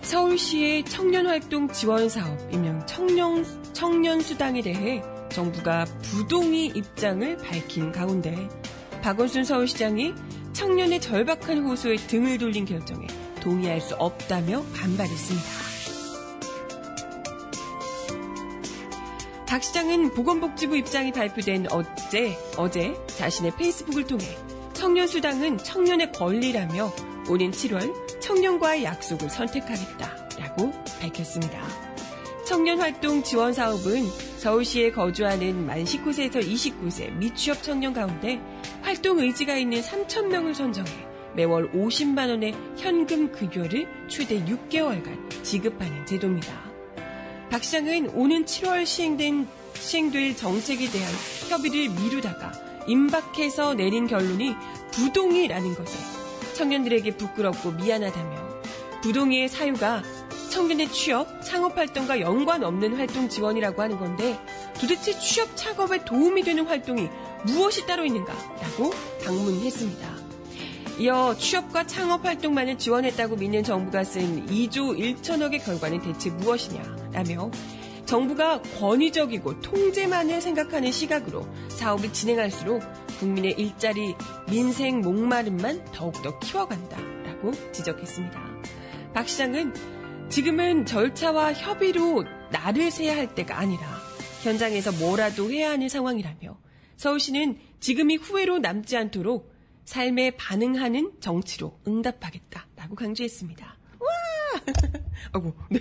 서울시의 0.00 0.84
청년활동 0.86 1.68
지원 1.72 2.08
사업, 2.08 2.38
일명 2.50 2.86
청년, 2.86 3.44
청년수당에 3.74 4.62
대해 4.62 5.02
정부가 5.28 5.84
부동의 6.00 6.68
입장을 6.68 7.36
밝힌 7.36 7.92
가운데 7.92 8.48
박원순 9.02 9.44
서울시장이 9.44 10.14
청년의 10.56 11.02
절박한 11.02 11.66
호소에 11.66 11.96
등을 11.96 12.38
돌린 12.38 12.64
결정에 12.64 13.06
동의할 13.42 13.78
수 13.78 13.94
없다며 13.96 14.64
반발했습니다. 14.74 15.46
박 19.46 19.62
시장은 19.62 20.14
보건복지부 20.14 20.78
입장이 20.78 21.12
발표된 21.12 21.66
어제, 21.70 22.38
어제 22.56 22.96
자신의 23.06 23.52
페이스북을 23.58 24.06
통해 24.06 24.24
청년수당은 24.72 25.58
청년의 25.58 26.12
권리라며 26.12 26.90
오는 27.28 27.50
7월 27.50 28.20
청년과의 28.20 28.84
약속을 28.84 29.28
선택하겠다라고 29.28 30.72
밝혔습니다. 31.02 31.68
청년활동 32.46 33.24
지원 33.24 33.52
사업은 33.52 34.06
서울시에 34.38 34.92
거주하는 34.92 35.66
만 35.66 35.84
19세에서 35.84 36.40
29세 36.40 37.12
미취업 37.12 37.62
청년 37.62 37.92
가운데 37.92 38.40
활동 38.96 39.18
의지가 39.18 39.56
있는 39.56 39.82
3,000명을 39.82 40.54
선정해 40.54 40.90
매월 41.34 41.70
50만 41.72 42.30
원의 42.30 42.54
현금 42.78 43.30
급여를 43.30 43.86
최대 44.08 44.42
6개월간 44.42 45.44
지급하는 45.44 46.06
제도입니다. 46.06 46.54
박 47.50 47.62
시장은 47.62 48.12
오는 48.14 48.46
7월 48.46 48.86
시행된 48.86 49.46
시행될 49.74 50.36
정책에 50.36 50.88
대한 50.88 51.12
협의를 51.50 51.90
미루다가 51.90 52.52
임박해서 52.86 53.74
내린 53.74 54.06
결론이 54.06 54.54
부동이라는 54.92 55.74
것에 55.74 55.98
청년들에게 56.54 57.18
부끄럽고 57.18 57.72
미안하다며 57.72 58.60
부동의의 59.02 59.50
사유가 59.50 60.02
청년의 60.48 60.90
취업, 60.90 61.42
창업 61.42 61.76
활동과 61.76 62.20
연관 62.20 62.64
없는 62.64 62.96
활동 62.96 63.28
지원이라고 63.28 63.82
하는 63.82 63.98
건데 63.98 64.40
도대체 64.80 65.12
취업 65.18 65.54
창업에 65.54 66.02
도움이 66.02 66.44
되는 66.44 66.66
활동이 66.66 67.10
무엇이 67.46 67.86
따로 67.86 68.04
있는가라고 68.04 68.90
방문했습니다. 69.24 70.16
이어 70.98 71.36
취업과 71.36 71.86
창업 71.86 72.24
활동만을 72.24 72.78
지원했다고 72.78 73.36
믿는 73.36 73.62
정부가 73.62 74.02
쓴 74.04 74.46
2조 74.46 74.98
1천억의 74.98 75.64
결과는 75.64 76.00
대체 76.00 76.30
무엇이냐라며 76.30 77.50
정부가 78.06 78.62
권위적이고 78.78 79.60
통제만을 79.60 80.40
생각하는 80.40 80.92
시각으로 80.92 81.46
사업을 81.68 82.12
진행할수록 82.12 82.82
국민의 83.18 83.52
일자리, 83.58 84.14
민생 84.48 85.00
목마름만 85.00 85.84
더욱더 85.92 86.38
키워간다라고 86.38 87.52
지적했습니다. 87.72 88.40
박 89.12 89.28
시장은 89.28 89.74
지금은 90.28 90.86
절차와 90.86 91.52
협의로 91.52 92.24
나를 92.52 92.90
세야 92.90 93.16
할 93.16 93.34
때가 93.34 93.58
아니라 93.58 93.82
현장에서 94.42 94.92
뭐라도 94.92 95.50
해야 95.50 95.70
하는 95.70 95.88
상황이라며 95.88 96.65
서울시는 96.96 97.58
지금이 97.80 98.16
후회로 98.16 98.58
남지 98.58 98.96
않도록 98.96 99.54
삶에 99.84 100.32
반응하는 100.32 101.20
정치로 101.20 101.78
응답하겠다라고 101.86 102.96
강조했습니다. 102.96 103.66
와! 103.66 104.06
아이고, 105.32 105.54
네. 105.70 105.80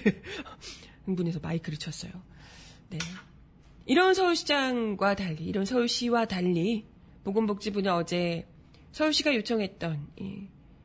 흥분해서 1.05 1.39
마이크를 1.39 1.79
쳤어요. 1.79 2.11
네. 2.89 2.99
이런 3.85 4.13
서울시장과 4.13 5.15
달리, 5.15 5.45
이런 5.45 5.65
서울시와 5.65 6.25
달리, 6.25 6.85
보건복지부는 7.23 7.91
어제 7.91 8.47
서울시가 8.91 9.35
요청했던 9.35 10.07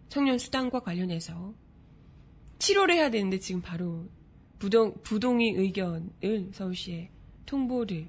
청년 0.09 0.38
수당과 0.38 0.81
관련해서 0.81 1.55
7월에 2.59 2.93
해야 2.93 3.11
되는데 3.11 3.38
지금 3.38 3.61
바로 3.61 4.07
부동, 4.59 4.95
부동의 5.03 5.53
의견을 5.53 6.51
서울시에 6.53 7.11
통보를 7.47 8.09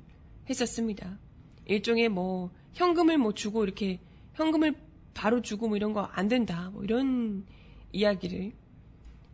했었습니다. 0.50 1.18
일종의 1.66 2.10
뭐 2.10 2.52
현금을 2.74 3.18
뭐 3.18 3.34
주고 3.34 3.64
이렇게 3.64 4.00
현금을 4.34 4.76
바로 5.14 5.42
주고 5.42 5.68
뭐 5.68 5.78
이런 5.78 5.94
거 5.94 6.10
안 6.14 6.28
된다. 6.28 6.70
뭐 6.74 6.84
이런 6.84 7.46
이야기를 7.92 8.54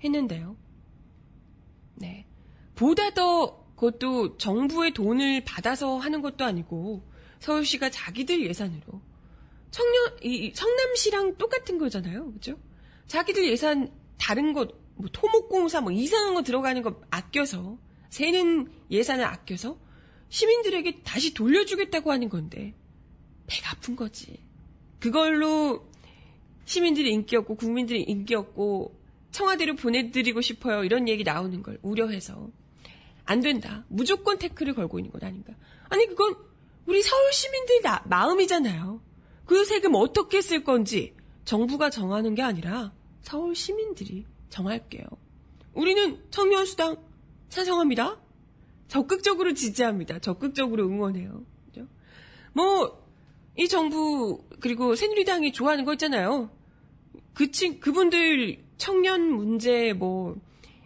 했는데요. 0.03 0.55
네. 1.95 2.25
보다 2.75 3.11
더 3.11 3.65
그것도 3.75 4.37
정부의 4.37 4.93
돈을 4.93 5.43
받아서 5.45 5.97
하는 5.97 6.21
것도 6.21 6.45
아니고 6.45 7.03
서울시가 7.39 7.89
자기들 7.91 8.45
예산으로 8.47 9.01
청년 9.69 10.17
이 10.23 10.51
성남시랑 10.55 11.37
똑같은 11.37 11.77
거잖아요. 11.77 12.33
그죠? 12.33 12.57
자기들 13.07 13.47
예산 13.47 13.91
다른 14.17 14.53
것 14.53 14.87
뭐 14.97 15.09
토목공사 15.11 15.81
뭐 15.81 15.91
이상한 15.91 16.33
거 16.33 16.43
들어가는 16.43 16.81
거 16.81 16.99
아껴서 17.09 17.77
새는 18.09 18.67
예산을 18.89 19.23
아껴서 19.23 19.77
시민들에게 20.29 21.01
다시 21.03 21.33
돌려주겠다고 21.33 22.11
하는 22.11 22.29
건데 22.29 22.73
배가 23.47 23.71
아픈 23.71 23.95
거지. 23.95 24.39
그걸로 24.99 25.87
시민들이 26.65 27.11
인기 27.11 27.35
없고 27.35 27.55
국민들이 27.55 28.03
인기 28.03 28.35
없고 28.35 28.99
청와대로 29.31 29.75
보내드리고 29.75 30.41
싶어요. 30.41 30.83
이런 30.83 31.07
얘기 31.07 31.23
나오는 31.23 31.61
걸 31.63 31.79
우려해서 31.81 32.49
안 33.25 33.41
된다. 33.41 33.85
무조건 33.87 34.37
태클을 34.37 34.73
걸고 34.73 34.99
있는 34.99 35.11
것 35.11 35.23
아닌가. 35.23 35.53
아니 35.89 36.05
그건 36.07 36.35
우리 36.85 37.01
서울 37.01 37.31
시민들 37.31 37.81
나, 37.81 38.01
마음이잖아요. 38.05 39.01
그 39.45 39.63
세금 39.65 39.95
어떻게 39.95 40.41
쓸 40.41 40.63
건지 40.63 41.15
정부가 41.45 41.89
정하는 41.89 42.35
게 42.35 42.41
아니라 42.41 42.93
서울 43.21 43.55
시민들이 43.55 44.25
정할게요. 44.49 45.05
우리는 45.73 46.21
청년수당 46.31 46.97
찬성합니다. 47.49 48.17
적극적으로 48.87 49.53
지지합니다. 49.53 50.19
적극적으로 50.19 50.87
응원해요. 50.87 51.43
그죠? 51.65 51.87
뭐, 52.53 53.05
이 53.57 53.67
정부, 53.67 54.43
그리고 54.59 54.95
새누리당이 54.95 55.51
좋아하는 55.51 55.85
거 55.85 55.93
있잖아요. 55.93 56.49
그 57.33 57.51
친, 57.51 57.79
그분들 57.79 58.63
청년 58.77 59.31
문제, 59.31 59.93
뭐, 59.93 60.37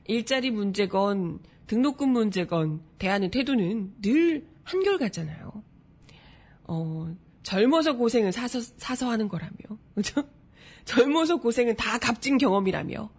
일자리 0.06 0.52
문제건, 0.52 1.40
등록금 1.68 2.10
문제건, 2.10 2.82
대하는 2.98 3.32
태도는 3.32 3.94
늘 4.02 4.48
한결같잖아요. 4.64 5.64
어, 6.66 7.16
젊어서 7.44 7.96
고생은 7.96 8.32
사서, 8.32 8.62
사서 8.62 9.10
하는 9.10 9.28
거라며. 9.28 9.58
그죠? 9.96 10.24
젊어서 10.86 11.38
고생은 11.38 11.76
다 11.76 11.98
값진 11.98 12.38
경험이라며. 12.38 13.10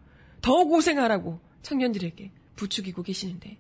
더 0.41 0.65
고생하라고 0.65 1.41
청년들에게 1.63 2.33
부추기고 2.57 3.03
계시는데. 3.03 3.59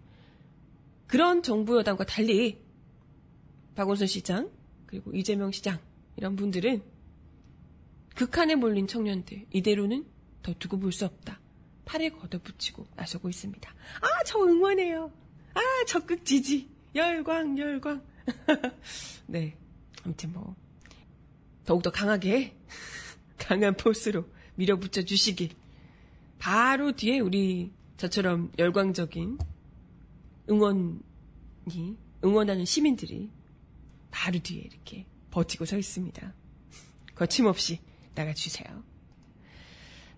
그런 1.12 1.42
정부 1.42 1.76
여당과 1.76 2.06
달리 2.06 2.58
박원순 3.74 4.06
시장 4.06 4.50
그리고 4.86 5.12
이재명 5.12 5.52
시장 5.52 5.78
이런 6.16 6.36
분들은 6.36 6.82
극한에 8.14 8.54
몰린 8.54 8.86
청년들 8.86 9.44
이대로는 9.50 10.06
더 10.42 10.54
두고 10.58 10.78
볼 10.78 10.90
수 10.90 11.04
없다. 11.04 11.38
팔에 11.84 12.08
걷어붙이고 12.08 12.86
나서고 12.96 13.28
있습니다. 13.28 13.70
아, 14.00 14.24
저 14.24 14.38
응원해요. 14.38 15.12
아, 15.52 15.60
적극 15.86 16.24
지지. 16.24 16.70
열광, 16.94 17.58
열광. 17.58 18.02
네. 19.28 19.54
아무튼 20.04 20.32
뭐, 20.32 20.56
더욱더 21.66 21.90
강하게, 21.90 22.56
강한 23.36 23.76
포스로 23.76 24.24
밀어붙여 24.54 25.02
주시길. 25.02 25.50
바로 26.38 26.92
뒤에 26.92 27.18
우리 27.18 27.70
저처럼 27.98 28.50
열광적인 28.58 29.51
응원이, 30.52 31.96
응원하는 32.24 32.64
시민들이 32.64 33.30
바로 34.10 34.38
뒤에 34.38 34.60
이렇게 34.60 35.06
버티고 35.30 35.64
서 35.64 35.78
있습니다. 35.78 36.34
거침없이 37.14 37.80
나가주세요. 38.14 38.84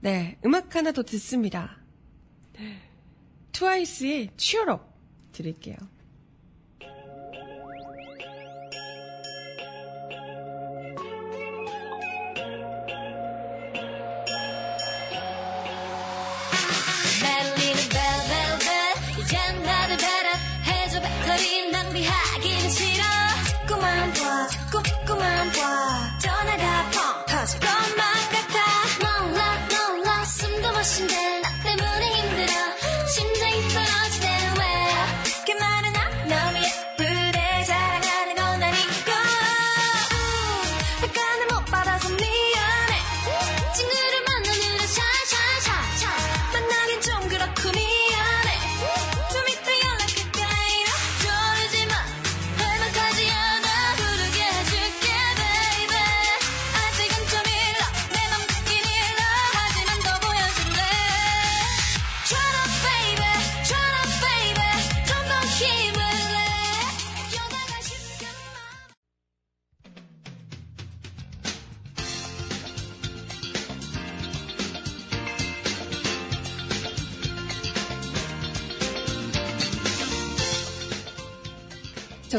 네, 0.01 0.39
음악 0.45 0.75
하나 0.75 0.93
더 0.93 1.03
듣습니다. 1.03 1.79
트와이스의 3.53 4.31
취업업 4.37 4.93
드릴게요. 5.33 5.77
배터리 21.25 21.71
낭비하긴 21.71 22.71
싫어. 22.71 23.03
자꾸만 23.67 24.13
봐 24.13 24.47
자꾸만 24.71 25.53
봐. 25.53 26.19
전화가 26.21 26.91
펑 26.91 27.24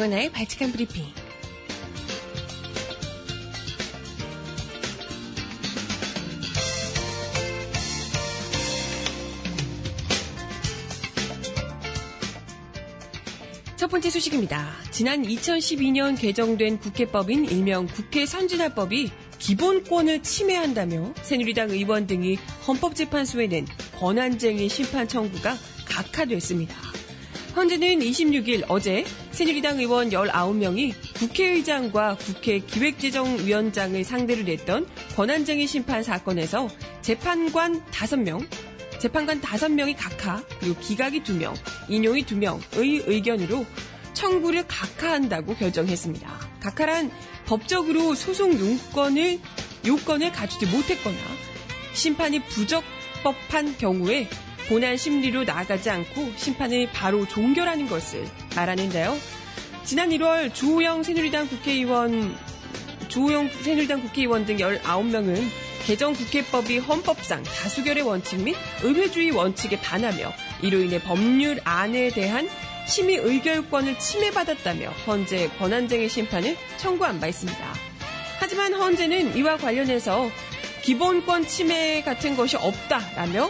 정은아의 0.05 0.31
발칙한 0.31 0.71
브리핑. 0.71 1.05
첫 13.75 13.89
번째 13.89 14.09
소식입니다. 14.09 14.75
지난 14.91 15.23
2012년 15.23 16.19
개정된 16.19 16.79
국회법인 16.79 17.45
일명 17.45 17.87
국회 17.87 18.25
선진화법이 18.25 19.11
기본권을 19.39 20.23
침해한다며 20.23 21.13
새누리당 21.21 21.71
의원 21.71 22.07
등이 22.07 22.37
헌법재판소에 22.67 23.47
낸 23.47 23.67
권한쟁의 23.99 24.69
심판 24.69 25.07
청구가 25.07 25.55
각하됐습니다. 25.85 26.75
헌재는 27.55 27.99
26일 27.99 28.65
어제 28.67 29.05
새누리당 29.35 29.79
의원 29.79 30.11
19명이 30.11 30.93
국회의장과 31.15 32.15
국회 32.15 32.59
기획재정위원장을 32.59 34.01
상대로 34.05 34.43
냈던 34.43 34.87
권한쟁의 35.17 35.67
심판 35.67 36.03
사건에서 36.03 36.69
재판관 37.01 37.83
5명, 37.91 38.47
재판관 38.97 39.41
5명이 39.41 39.95
각하, 39.97 40.41
그리고 40.61 40.79
기각이 40.79 41.21
2명, 41.23 41.53
인용이 41.89 42.23
2명의 42.23 43.03
의견으로 43.09 43.65
청구를 44.13 44.67
각하한다고 44.69 45.55
결정했습니다. 45.55 46.39
각하란 46.61 47.11
법적으로 47.45 48.15
소송 48.15 48.57
용건을, 48.57 49.41
요건을 49.85 50.31
갖추지 50.31 50.65
못했거나 50.67 51.17
심판이 51.93 52.41
부적법한 52.45 53.79
경우에 53.79 54.29
본안 54.69 54.95
심리로 54.95 55.43
나아가지 55.43 55.89
않고 55.89 56.31
심판을 56.37 56.89
바로 56.93 57.27
종결하는 57.27 57.87
것을 57.87 58.25
말하는데요. 58.55 59.17
지난 59.83 60.09
1월 60.09 60.53
주호영 60.53 61.03
새누리당 61.03 61.47
국회의원, 61.47 62.35
주호영 63.07 63.49
새누리당 63.49 64.01
국회의원 64.01 64.45
등 64.45 64.57
19명은 64.57 65.43
개정 65.85 66.13
국회법이 66.13 66.79
헌법상 66.79 67.43
다수결의 67.43 68.03
원칙 68.03 68.41
및 68.41 68.55
의회주의 68.81 69.29
원칙에 69.29 69.79
반하며 69.79 70.33
이로 70.63 70.79
인해 70.79 70.99
법률안에 70.99 72.09
대한 72.09 72.49
심의 72.87 73.17
의결권을 73.17 73.99
침해받았다며 73.99 74.89
헌재 75.05 75.49
권한쟁의 75.59 76.09
심판을 76.09 76.57
청구한 76.77 77.19
바 77.19 77.27
있습니다. 77.27 77.73
하지만 78.39 78.73
헌재는 78.73 79.37
이와 79.37 79.57
관련해서 79.57 80.29
기본권 80.81 81.47
침해 81.47 82.01
같은 82.03 82.35
것이 82.35 82.57
없다라며 82.57 83.49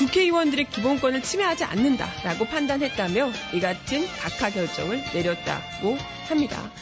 국회의원들의 0.00 0.70
기본권을 0.70 1.22
침해하지 1.22 1.64
않는다라고 1.64 2.46
판단했다며 2.46 3.30
이 3.52 3.60
같은 3.60 4.06
각하 4.16 4.48
결정을 4.48 5.02
내렸다고 5.12 5.98
합니다. 6.26 6.72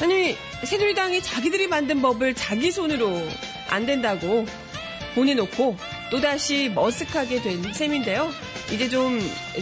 아니 0.00 0.36
새누리당이 0.64 1.20
자기들이 1.20 1.66
만든 1.66 2.00
법을 2.00 2.34
자기 2.34 2.70
손으로 2.70 3.10
안 3.68 3.86
된다고 3.86 4.46
보내놓고 5.16 5.76
또다시 6.12 6.70
머쓱하게 6.72 7.42
된 7.42 7.72
셈인데요. 7.72 8.30
이제 8.72 8.88
좀 8.88 9.18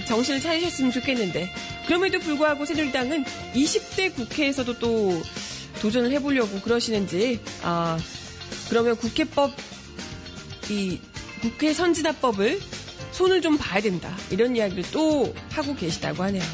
정신을 0.07 0.40
차리셨으면 0.40 0.92
좋겠는데 0.92 1.49
그럼에도 1.87 2.18
불구하고 2.18 2.66
새누리당은 2.66 3.25
20대 3.55 4.14
국회에서도 4.14 4.79
또 4.79 5.23
도전을 5.81 6.11
해보려고 6.12 6.61
그러시는지 6.61 7.40
아 7.62 7.99
그러면 8.68 8.97
국회법 8.99 9.53
이 10.68 11.01
국회 11.40 11.73
선진화법을 11.73 12.61
손을 13.18 13.42
좀 13.42 13.59
봐야 13.59 13.81
된다 13.81 14.16
이런 14.31 14.54
이야기를 14.54 14.92
또 14.92 15.35
하고 15.50 15.74
계시다고 15.74 16.22
하네요. 16.22 16.44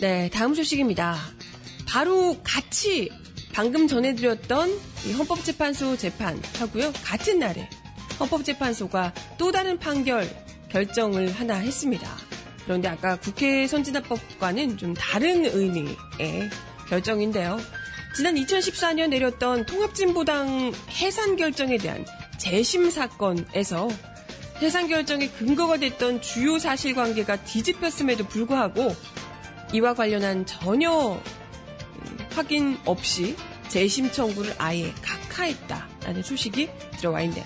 네, 0.00 0.30
다음 0.30 0.54
소식입니다. 0.54 1.18
바로 1.88 2.40
같이 2.44 3.10
방금 3.52 3.88
전해드렸던 3.88 4.70
헌법재판소 5.18 5.96
재판하고요. 5.96 6.92
같은 7.02 7.40
날에 7.40 7.68
헌법재판소가 8.20 9.12
또 9.36 9.50
다른 9.50 9.80
판결 9.80 10.28
결정을 10.68 11.32
하나 11.32 11.56
했습니다. 11.56 12.25
그런데 12.66 12.88
아까 12.88 13.16
국회 13.16 13.66
선진화법과는 13.66 14.76
좀 14.76 14.92
다른 14.94 15.46
의미의 15.46 16.50
결정인데요. 16.88 17.58
지난 18.14 18.34
2014년 18.34 19.08
내렸던 19.10 19.66
통합진보당 19.66 20.72
해산 20.90 21.36
결정에 21.36 21.78
대한 21.78 22.04
재심 22.38 22.90
사건에서 22.90 23.88
해산 24.60 24.88
결정의 24.88 25.30
근거가 25.32 25.76
됐던 25.78 26.22
주요 26.22 26.58
사실관계가 26.58 27.44
뒤집혔음에도 27.44 28.26
불구하고 28.26 28.94
이와 29.72 29.94
관련한 29.94 30.44
전혀 30.46 31.20
확인 32.34 32.78
없이 32.84 33.36
재심 33.68 34.10
청구를 34.10 34.54
아예 34.58 34.92
각하했다라는 35.02 36.22
소식이 36.22 36.68
들어와 36.98 37.20
있네요. 37.22 37.44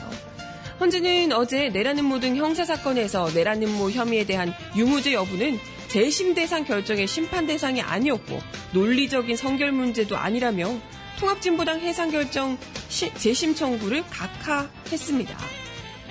헌재는 0.81 1.33
어제 1.33 1.69
내란음모 1.69 2.21
등 2.21 2.37
형사사건에서 2.37 3.31
내란음모 3.35 3.91
혐의에 3.91 4.25
대한 4.25 4.55
유무죄 4.75 5.13
여부는 5.13 5.61
재심 5.89 6.35
대상 6.35 6.65
결정의 6.65 7.07
심판 7.07 7.47
대상이 7.47 7.83
아니었고 7.83 8.41
논리적인 8.73 9.37
성결 9.37 9.73
문제도 9.73 10.17
아니라며 10.17 10.75
통합진보당 11.19 11.81
해상 11.81 12.11
결정 12.11 12.57
재심 12.89 13.55
청구를 13.55 14.05
각하했습니다. 14.09 15.37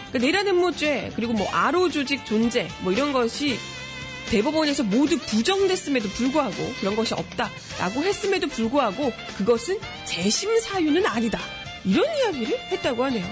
그러니까 0.10 0.20
내란음모죄 0.20 1.14
그리고 1.16 1.34
뭐 1.34 1.50
아로 1.50 1.90
조직 1.90 2.24
존재 2.28 2.68
뭐 2.82 2.94
이런 2.94 3.12
것이 3.12 3.58
대법원에서 4.30 4.84
모두 4.84 5.18
부정됐음에도 5.18 6.10
불구하고 6.10 6.56
그런 6.80 6.96
것이 6.96 7.16
없다라고 7.16 8.04
했음에도 8.04 8.46
불구하고 8.46 9.12
그것은 9.38 9.80
재심 10.06 10.60
사유는 10.60 11.08
아니다. 11.08 11.40
이런 11.84 12.06
이야기를 12.16 12.60
했다고 12.72 13.06
하네요. 13.06 13.26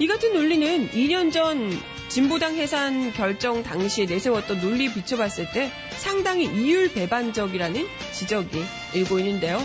이 0.00 0.06
같은 0.06 0.32
논리는 0.32 0.88
2년 0.92 1.30
전 1.30 1.78
진보당 2.08 2.56
해산 2.56 3.12
결정 3.12 3.62
당시에 3.62 4.06
내세웠던 4.06 4.62
논리 4.62 4.90
비춰봤을 4.90 5.52
때 5.52 5.70
상당히 5.98 6.46
이율 6.46 6.90
배반적이라는 6.90 7.86
지적이 8.10 8.64
일고 8.94 9.18
있는데요. 9.18 9.62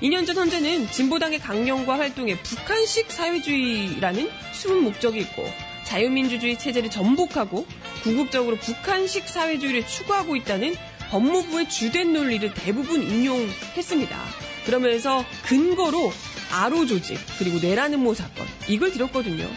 2년 0.00 0.24
전 0.24 0.36
헌재는 0.36 0.86
진보당의 0.86 1.40
강령과 1.40 1.98
활동에 1.98 2.38
북한식 2.38 3.10
사회주의라는 3.10 4.30
숨은 4.52 4.84
목적이 4.84 5.18
있고 5.22 5.44
자유민주주의 5.82 6.56
체제를 6.56 6.88
전복하고 6.88 7.66
궁극적으로 8.04 8.58
북한식 8.58 9.26
사회주의를 9.26 9.84
추구하고 9.84 10.36
있다는 10.36 10.76
법무부의 11.10 11.68
주된 11.68 12.12
논리를 12.12 12.54
대부분 12.54 13.02
인용했습니다. 13.02 14.16
그러면서 14.64 15.24
근거로 15.42 16.12
아로 16.52 16.86
조직 16.86 17.18
그리고 17.40 17.58
내라는 17.58 17.98
모 17.98 18.14
사건 18.14 18.46
이걸 18.68 18.92
들었거든요. 18.92 19.48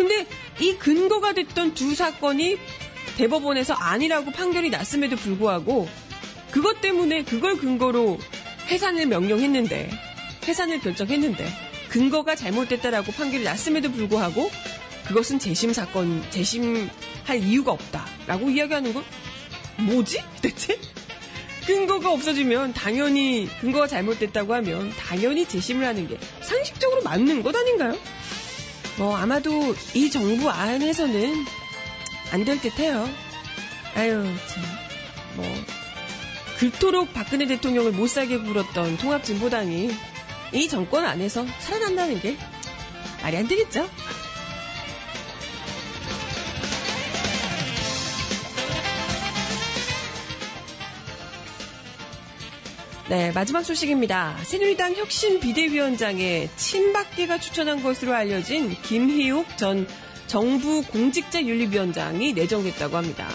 근데 0.00 0.26
이 0.60 0.76
근거가 0.78 1.34
됐던 1.34 1.74
두 1.74 1.94
사건이 1.94 2.56
대법원에서 3.18 3.74
아니라고 3.74 4.30
판결이 4.30 4.70
났음에도 4.70 5.14
불구하고 5.16 5.86
그것 6.50 6.80
때문에 6.80 7.22
그걸 7.24 7.58
근거로 7.58 8.18
해산을 8.68 9.04
명령했는데 9.04 9.90
해산을 10.48 10.80
결정했는데 10.80 11.46
근거가 11.90 12.34
잘못됐다라고 12.34 13.12
판결이 13.12 13.44
났음에도 13.44 13.92
불구하고 13.92 14.50
그것은 15.06 15.38
재심 15.38 15.74
사건 15.74 16.24
재심할 16.30 17.42
이유가 17.42 17.72
없다라고 17.72 18.48
이야기하는 18.48 18.94
건 18.94 19.04
뭐지 19.76 20.22
대체? 20.40 20.78
근거가 21.66 22.10
없어지면 22.10 22.72
당연히 22.72 23.50
근거가 23.60 23.86
잘못됐다고 23.86 24.54
하면 24.54 24.90
당연히 24.96 25.46
재심을 25.46 25.86
하는 25.86 26.08
게 26.08 26.16
상식적으로 26.40 27.02
맞는 27.02 27.42
것 27.42 27.54
아닌가요? 27.54 27.98
뭐 29.00 29.16
아마도 29.16 29.74
이 29.94 30.10
정부 30.10 30.50
안에서는 30.50 31.44
안 32.32 32.44
될 32.44 32.60
듯해요. 32.60 33.08
아유 33.96 34.22
참 34.48 34.62
뭐 35.36 35.46
그토록 36.58 37.14
박근혜 37.14 37.46
대통령을 37.46 37.92
못 37.92 38.08
살게 38.08 38.38
굴었던 38.40 38.98
통합진보당이 38.98 39.90
이 40.52 40.68
정권 40.68 41.06
안에서 41.06 41.46
살아난다는 41.60 42.20
게 42.20 42.36
말이 43.22 43.36
안 43.38 43.48
되겠죠? 43.48 43.88
네, 53.10 53.32
마지막 53.32 53.64
소식입니다. 53.64 54.36
새누리당 54.44 54.94
혁신 54.94 55.40
비대위원장에 55.40 56.48
친박계가 56.54 57.40
추천한 57.40 57.82
것으로 57.82 58.14
알려진 58.14 58.70
김희욱 58.82 59.58
전 59.58 59.88
정부 60.28 60.80
공직자윤리위원장이 60.84 62.34
내정됐다고 62.34 62.96
합니다. 62.96 63.28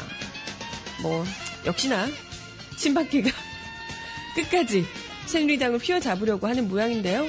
뭐, 1.01 1.25
역시나 1.65 2.07
친박계가 2.77 3.29
끝까지 4.35 4.85
새누리당을 5.25 5.79
휘어잡으려고 5.79 6.47
하는 6.47 6.69
모양인데요. 6.69 7.27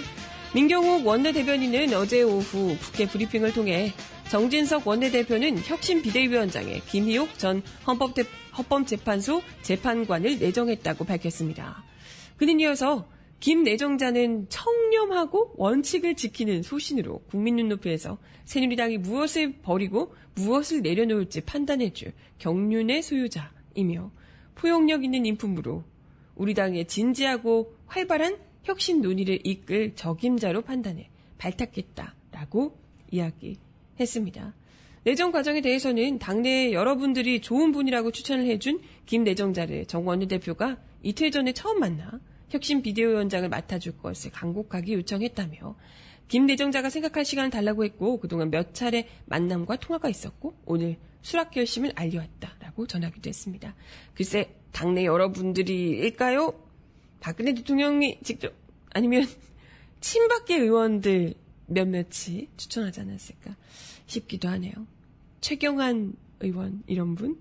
민경욱 0.54 1.04
원내대변인은 1.04 1.94
어제 1.94 2.22
오후 2.22 2.76
국회 2.80 3.08
브리핑을 3.08 3.54
통해 3.54 3.92
정진석 4.30 4.86
원내대표는 4.86 5.58
혁신 5.64 6.00
비대위원장에 6.00 6.80
김희옥 6.90 7.40
전 7.40 7.64
헌법재판소 7.88 9.42
재판관을 9.62 10.38
내정했다고 10.38 11.06
밝혔습니다. 11.06 11.82
그는 12.36 12.60
이어서 12.60 13.08
김 13.40 13.64
내정자는 13.64 14.48
청렴하고 14.48 15.54
원칙을 15.56 16.14
지키는 16.14 16.62
소신으로 16.62 17.20
국민 17.28 17.56
눈높이에서 17.56 18.18
새누리당이 18.44 18.98
무엇을 18.98 19.58
버리고 19.62 20.14
무엇을 20.34 20.82
내려놓을지 20.82 21.42
판단해줄 21.42 22.12
경륜의 22.38 23.02
소유자이며 23.02 24.10
포용력 24.54 25.04
있는 25.04 25.26
인품으로 25.26 25.84
우리 26.34 26.54
당의 26.54 26.86
진지하고 26.86 27.74
활발한 27.86 28.38
혁신 28.62 29.00
논의를 29.00 29.40
이끌 29.44 29.94
적임자로 29.94 30.62
판단해 30.62 31.08
발탁했다라고 31.38 32.78
이야기했습니다. 33.10 34.54
내정 35.04 35.30
과정에 35.30 35.60
대해서는 35.60 36.18
당내 36.18 36.72
여러분들이 36.72 37.40
좋은 37.40 37.70
분이라고 37.70 38.10
추천을 38.10 38.46
해준 38.46 38.80
김 39.04 39.22
내정자를 39.22 39.86
정 39.86 40.06
원내대표가 40.06 40.78
이틀 41.02 41.30
전에 41.30 41.52
처음 41.52 41.80
만나 41.80 42.20
혁신 42.48 42.82
비대위원장을 42.82 43.48
맡아줄 43.48 43.98
것을 43.98 44.30
간곡하게 44.30 44.94
요청했다며 44.94 45.76
김 46.28 46.46
내정자가 46.46 46.90
생각할 46.90 47.24
시간을 47.24 47.50
달라고 47.50 47.84
했고 47.84 48.18
그동안 48.18 48.50
몇 48.50 48.74
차례 48.74 49.08
만남과 49.26 49.76
통화가 49.76 50.08
있었고 50.08 50.54
오늘 50.64 50.96
수락 51.22 51.50
결심을 51.50 51.92
알려왔다라고 51.94 52.86
전하기도 52.86 53.28
했습니다. 53.28 53.74
글쎄 54.14 54.54
당내 54.72 55.04
여러분들이일까요? 55.04 56.52
박근혜 57.20 57.54
대통령이 57.54 58.20
직접 58.22 58.52
아니면 58.92 59.24
친박계 60.00 60.56
의원들 60.56 61.34
몇몇이 61.66 62.48
추천하지 62.56 63.00
않았을까 63.00 63.56
싶기도 64.06 64.48
하네요. 64.48 64.72
최경환 65.40 66.14
의원 66.40 66.82
이런 66.86 67.14
분 67.14 67.40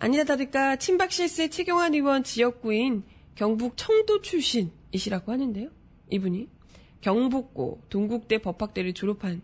아니나 0.00 0.24
다를까 0.24 0.76
친박 0.76 1.12
실세 1.12 1.48
최경환 1.48 1.92
의원 1.92 2.24
지역구인 2.24 3.02
경북 3.34 3.76
청도 3.76 4.22
출신이시라고 4.22 5.30
하는데요. 5.30 5.68
이분이 6.08 6.48
경북고 7.02 7.82
동국대 7.90 8.38
법학대를 8.38 8.94
졸업한 8.94 9.42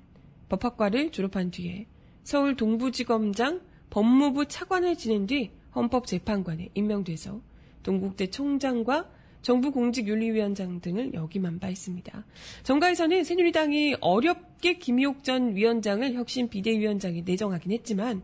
법학과를 0.48 1.12
졸업한 1.12 1.50
뒤에 1.50 1.86
서울 2.24 2.56
동부지검장 2.56 3.60
법무부 3.90 4.46
차관을 4.46 4.96
지낸 4.96 5.26
뒤 5.26 5.50
헌법재판관에 5.74 6.70
임명돼서 6.72 7.42
동국대 7.82 8.30
총장과 8.30 9.10
정부공직윤리위원장 9.42 10.80
등을 10.80 11.12
역임한 11.12 11.58
바 11.58 11.68
있습니다. 11.68 12.24
정가에서는 12.62 13.24
새누리당이 13.24 13.96
어렵게 14.00 14.78
김희옥 14.78 15.22
전 15.22 15.54
위원장을 15.54 16.14
혁신 16.14 16.48
비대위원장에 16.48 17.22
내정하긴 17.26 17.72
했지만 17.72 18.22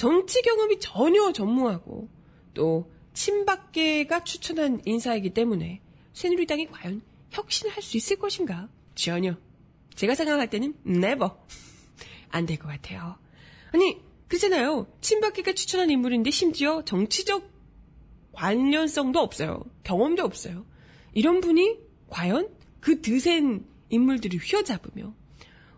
정치 0.00 0.40
경험이 0.40 0.80
전혀 0.80 1.30
전무하고 1.30 2.08
또 2.54 2.90
친박계가 3.12 4.24
추천한 4.24 4.80
인사이기 4.86 5.34
때문에 5.34 5.82
새누리당이 6.14 6.68
과연 6.68 7.02
혁신을 7.28 7.76
할수 7.76 7.98
있을 7.98 8.16
것인가? 8.16 8.70
전혀. 8.94 9.36
제가 9.96 10.14
생각할 10.14 10.48
때는 10.48 10.74
never. 10.86 11.32
안될 12.30 12.58
것 12.60 12.68
같아요. 12.68 13.18
아니, 13.72 14.00
그렇잖아요. 14.28 14.86
친박계가 15.02 15.52
추천한 15.52 15.90
인물인데 15.90 16.30
심지어 16.30 16.82
정치적 16.82 17.50
관련성도 18.32 19.18
없어요. 19.18 19.62
경험도 19.82 20.24
없어요. 20.24 20.64
이런 21.12 21.42
분이 21.42 21.76
과연 22.08 22.48
그 22.80 23.02
드센 23.02 23.66
인물들을 23.90 24.40
휘어잡으며 24.40 25.12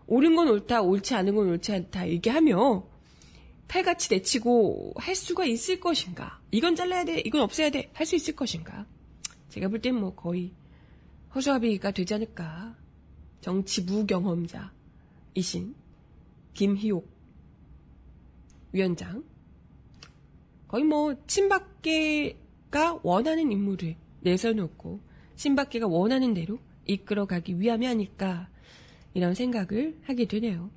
옳은 0.07 0.37
건 0.37 0.47
옳다, 0.47 0.81
옳지 0.81 1.13
않은 1.13 1.35
건 1.35 1.49
옳지 1.49 1.73
않다 1.73 2.07
얘기하며 2.07 2.92
칼같이 3.73 4.13
내치고 4.13 4.93
할 4.97 5.15
수가 5.15 5.45
있을 5.45 5.79
것인가? 5.79 6.39
이건 6.51 6.75
잘라야 6.75 7.05
돼, 7.05 7.19
이건 7.21 7.41
없애야 7.41 7.71
돼, 7.71 7.89
할 7.95 8.05
수 8.05 8.15
있을 8.15 8.35
것인가? 8.35 8.85
제가 9.49 9.67
볼 9.67 9.81
땐 9.81 9.95
뭐 9.95 10.13
거의 10.13 10.53
허수아비가 11.33 11.89
되지 11.89 12.13
않을까. 12.13 12.77
정치 13.41 13.81
무경험자이신 13.81 15.73
김희옥 16.53 17.09
위원장. 18.73 19.23
거의 20.67 20.83
뭐 20.83 21.15
친박계가 21.25 22.99
원하는 23.01 23.51
인물을 23.51 23.95
내세워놓고 24.19 24.99
친박계가 25.35 25.87
원하는 25.87 26.35
대로 26.35 26.59
이끌어가기 26.85 27.59
위함이 27.59 27.87
아닐까 27.87 28.49
이런 29.15 29.33
생각을 29.33 29.97
하게 30.03 30.25
되네요. 30.27 30.69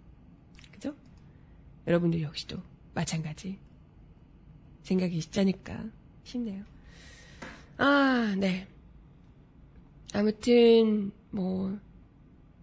그죠? 0.73 0.97
여러분들 1.87 2.23
역시도 2.23 2.57
마찬가지 2.97 3.59
생각이시지 4.83 5.39
않을까 5.39 5.85
싶네요. 6.25 6.65
아, 7.77 8.35
네. 8.39 8.67
아무튼 10.15 11.13
뭐 11.31 11.79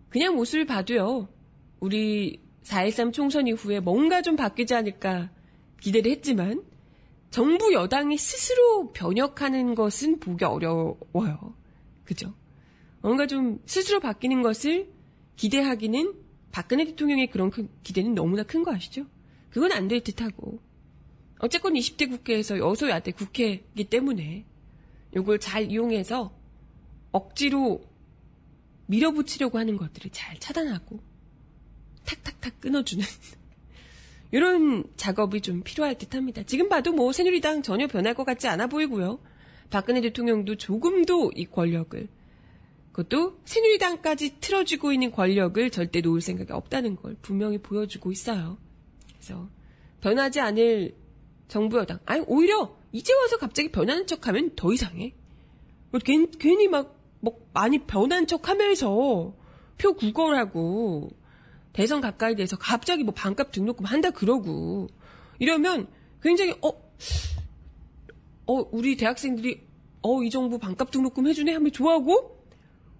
그냥 0.09 0.35
모습을 0.35 0.65
봐도요. 0.65 1.29
우리 1.79 2.41
4.13 2.63 3.13
총선 3.13 3.47
이후에 3.47 3.79
뭔가 3.79 4.21
좀 4.21 4.35
바뀌지 4.35 4.73
않을까 4.73 5.29
기대를 5.81 6.11
했지만 6.11 6.63
정부 7.29 7.73
여당이 7.73 8.17
스스로 8.17 8.91
변혁하는 8.91 9.75
것은 9.75 10.19
보기 10.19 10.45
어려워요. 10.45 11.55
그죠? 12.05 12.33
뭔가 13.01 13.27
좀 13.27 13.61
스스로 13.65 13.99
바뀌는 13.99 14.41
것을 14.41 14.89
기대하기는 15.35 16.13
박근혜 16.51 16.85
대통령의 16.85 17.27
그런 17.29 17.51
기대는 17.83 18.15
너무나 18.15 18.43
큰 18.43 18.63
거 18.63 18.71
아시죠? 18.73 19.05
그건 19.53 19.71
안 19.71 19.87
될 19.87 20.01
듯하고. 20.01 20.59
어쨌건 21.37 21.73
20대 21.73 22.09
국회에서 22.09 22.57
여소야대 22.57 23.11
국회이기 23.11 23.83
때문에 23.83 24.45
이걸 25.15 25.39
잘 25.39 25.69
이용해서 25.69 26.33
억지로 27.11 27.83
밀어붙이려고 28.87 29.59
하는 29.59 29.77
것들을 29.77 30.09
잘 30.11 30.39
차단하고 30.39 30.99
탁탁탁 32.03 32.61
끊어주는 32.61 33.05
이런 34.31 34.85
작업이 34.95 35.41
좀 35.41 35.61
필요할 35.61 35.99
듯 35.99 36.15
합니다. 36.15 36.41
지금 36.41 36.67
봐도 36.67 36.91
뭐 36.91 37.11
새누리당 37.11 37.61
전혀 37.61 37.85
변할 37.85 38.15
것 38.15 38.23
같지 38.23 38.47
않아 38.47 38.65
보이고요. 38.67 39.19
박근혜 39.69 40.01
대통령도 40.01 40.55
조금도 40.55 41.33
이 41.35 41.45
권력을 41.45 42.07
그것도 42.91 43.39
새누리당까지 43.45 44.39
틀어주고 44.39 44.93
있는 44.93 45.11
권력을 45.11 45.69
절대 45.69 46.01
놓을 46.01 46.21
생각이 46.21 46.51
없다는 46.51 46.95
걸 46.95 47.17
분명히 47.21 47.59
보여주고 47.59 48.11
있어요. 48.11 48.57
그래서 49.23 49.49
변하지 50.01 50.41
않을 50.41 50.95
정부 51.47 51.77
여당. 51.77 51.99
아니 52.05 52.23
오히려 52.27 52.75
이제 52.91 53.13
와서 53.13 53.37
갑자기 53.37 53.71
변하는 53.71 54.05
척하면 54.05 54.55
더 54.55 54.73
이상해. 54.73 55.15
뭐 55.91 56.01
괜, 56.03 56.29
괜히 56.31 56.67
막, 56.67 56.99
뭐 57.21 57.39
많이 57.53 57.79
변한 57.79 58.27
척하면서 58.27 59.33
표 59.77 59.93
구걸하고 59.93 61.11
대선 61.71 62.01
가까이 62.01 62.35
돼서 62.35 62.57
갑자기 62.57 63.03
뭐 63.03 63.13
반값 63.13 63.51
등록금 63.51 63.85
한다 63.85 64.09
그러고 64.11 64.87
이러면 65.39 65.87
굉장히 66.21 66.51
어, 66.61 66.69
어 68.45 68.69
우리 68.71 68.97
대학생들이 68.97 69.61
어 70.01 70.21
이 70.21 70.29
정부 70.29 70.59
반값 70.59 70.91
등록금 70.91 71.27
해주네 71.27 71.53
하면 71.53 71.71
좋아하고 71.71 72.43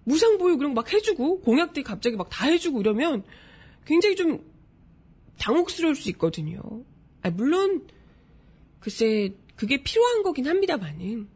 무상보유 0.04 0.56
그런 0.56 0.72
거 0.74 0.80
막 0.80 0.90
해주고 0.92 1.42
공약들 1.42 1.82
갑자기 1.82 2.16
막 2.16 2.28
다 2.30 2.46
해주고 2.46 2.80
이러면 2.80 3.24
굉장히 3.84 4.16
좀 4.16 4.53
당혹스러울 5.38 5.94
수 5.96 6.10
있거든요. 6.10 6.60
아, 7.22 7.30
물론 7.30 7.86
글쎄 8.80 9.34
그게 9.56 9.82
필요한 9.82 10.22
거긴 10.22 10.46
합니다만은. 10.46 11.28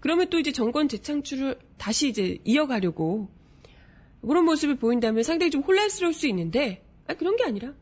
그러면 0.00 0.28
또 0.30 0.38
이제 0.38 0.52
정권 0.52 0.88
재창출을 0.88 1.58
다시 1.78 2.08
이제 2.08 2.38
이어가려고 2.44 3.28
그런 4.20 4.44
모습을 4.44 4.76
보인다면 4.76 5.22
상당히 5.24 5.50
좀 5.50 5.62
혼란스러울 5.62 6.14
수 6.14 6.26
있는데 6.28 6.84
아 7.06 7.14
그런 7.14 7.36
게 7.36 7.44
아니라 7.44 7.74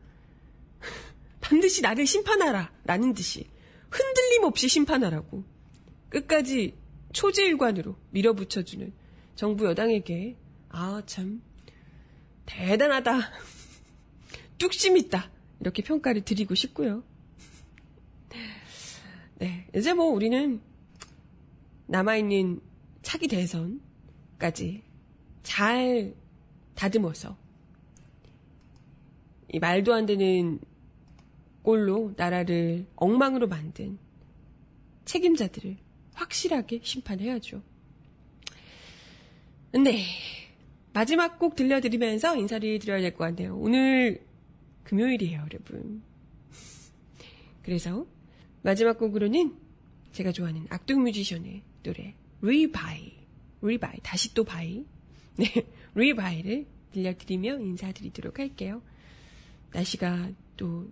반드시 1.41 1.81
나를 1.81 2.05
심판하라 2.05 2.71
라는 2.85 3.13
듯이 3.13 3.47
흔들림 3.89 4.43
없이 4.43 4.67
심판하라고 4.67 5.43
끝까지 6.09 6.75
초지일관으로 7.13 7.95
밀어붙여주는 8.11 8.93
정부 9.35 9.65
여당에게 9.65 10.35
아 10.69 11.01
참 11.05 11.41
대단하다. 12.45 13.19
뚝심 14.57 14.97
있다 14.97 15.31
이렇게 15.59 15.81
평가를 15.83 16.21
드리고 16.21 16.55
싶고요. 16.55 17.03
네 19.37 19.67
이제 19.75 19.93
뭐 19.93 20.05
우리는 20.05 20.61
남아있는 21.87 22.61
차기 23.01 23.27
대선까지 23.27 24.83
잘 25.43 26.15
다듬어서 26.75 27.37
이 29.51 29.59
말도 29.59 29.93
안 29.93 30.05
되는 30.05 30.59
꼴로 31.63 32.13
나라를 32.17 32.85
엉망으로 32.95 33.47
만든 33.47 33.97
책임자들을 35.05 35.77
확실하게 36.13 36.79
심판해야죠. 36.83 37.61
근데 39.71 40.03
마지막 40.93 41.37
곡 41.37 41.55
들려드리면서 41.55 42.37
인사를 42.37 42.79
드려야 42.79 43.01
될 43.01 43.11
것 43.11 43.25
같네요. 43.25 43.57
오늘 43.57 44.25
금요일이에요, 44.85 45.41
여러분. 45.51 46.01
그래서 47.61 48.05
마지막 48.61 48.97
곡으로는 48.97 49.55
제가 50.11 50.31
좋아하는 50.31 50.65
악동 50.69 51.03
뮤지션의 51.03 51.61
노래 51.83 52.15
Re-bye, 52.41 53.13
re-bye, 53.61 53.97
다시 54.01 54.33
또 54.33 54.43
bye, 54.43 54.85
네, 55.35 55.45
리바이를 55.95 56.65
들려드리며 56.93 57.59
인사드리도록 57.59 58.39
할게요. 58.39 58.81
날씨가 59.73 60.31
또 60.55 60.89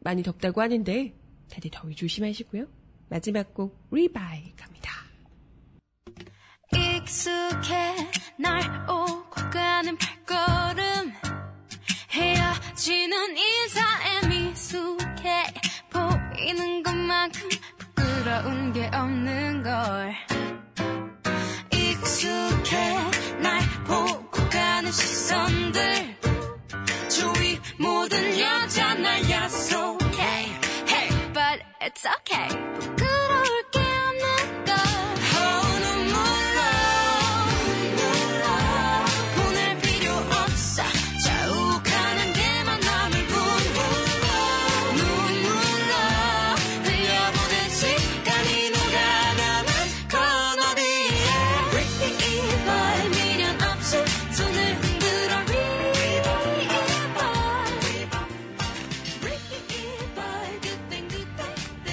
많이 0.00 0.22
덥다고 0.22 0.60
하는데 0.60 1.14
다들 1.50 1.70
더위 1.70 1.94
조심하시고요. 1.94 2.66
마지막 3.08 3.52
곡 3.52 3.76
리바이 3.90 4.54
갑니다. 4.56 4.92
익숙해 6.72 8.10
날 8.38 8.88
오고 8.88 9.30
가는 9.50 9.96
발걸음 9.98 11.33
헤어지는 12.14 13.36
인사에 13.36 14.28
미숙해 14.28 15.52
보이는 15.90 16.82
것만큼 16.84 17.48
부끄러운 17.76 18.72
게 18.72 18.88
없는 18.94 19.64
걸. 19.64 20.14
익숙해 21.72 23.10
날 23.40 23.60
보고 23.84 24.48
가는 24.48 24.92
시선들. 24.92 26.16
주위 27.08 27.58
모든 27.80 28.38
여자 28.38 28.94
날 28.94 29.28
야속해. 29.28 30.22
Hey 30.86 31.32
but 31.32 31.64
it's 31.80 32.06
okay 32.06 32.73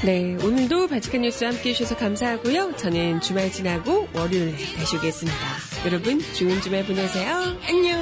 네, 0.03 0.35
오늘도 0.43 0.87
바지칸 0.87 1.21
뉴스 1.21 1.43
함께 1.43 1.69
해주셔서 1.69 1.95
감사하고요. 1.95 2.75
저는 2.75 3.21
주말 3.21 3.51
지나고 3.51 4.07
월요일에 4.13 4.55
다시 4.75 4.97
오겠습니다. 4.97 5.37
여러분, 5.85 6.19
좋은 6.33 6.59
주말 6.59 6.83
보내세요. 6.83 7.55
안녕! 7.69 8.00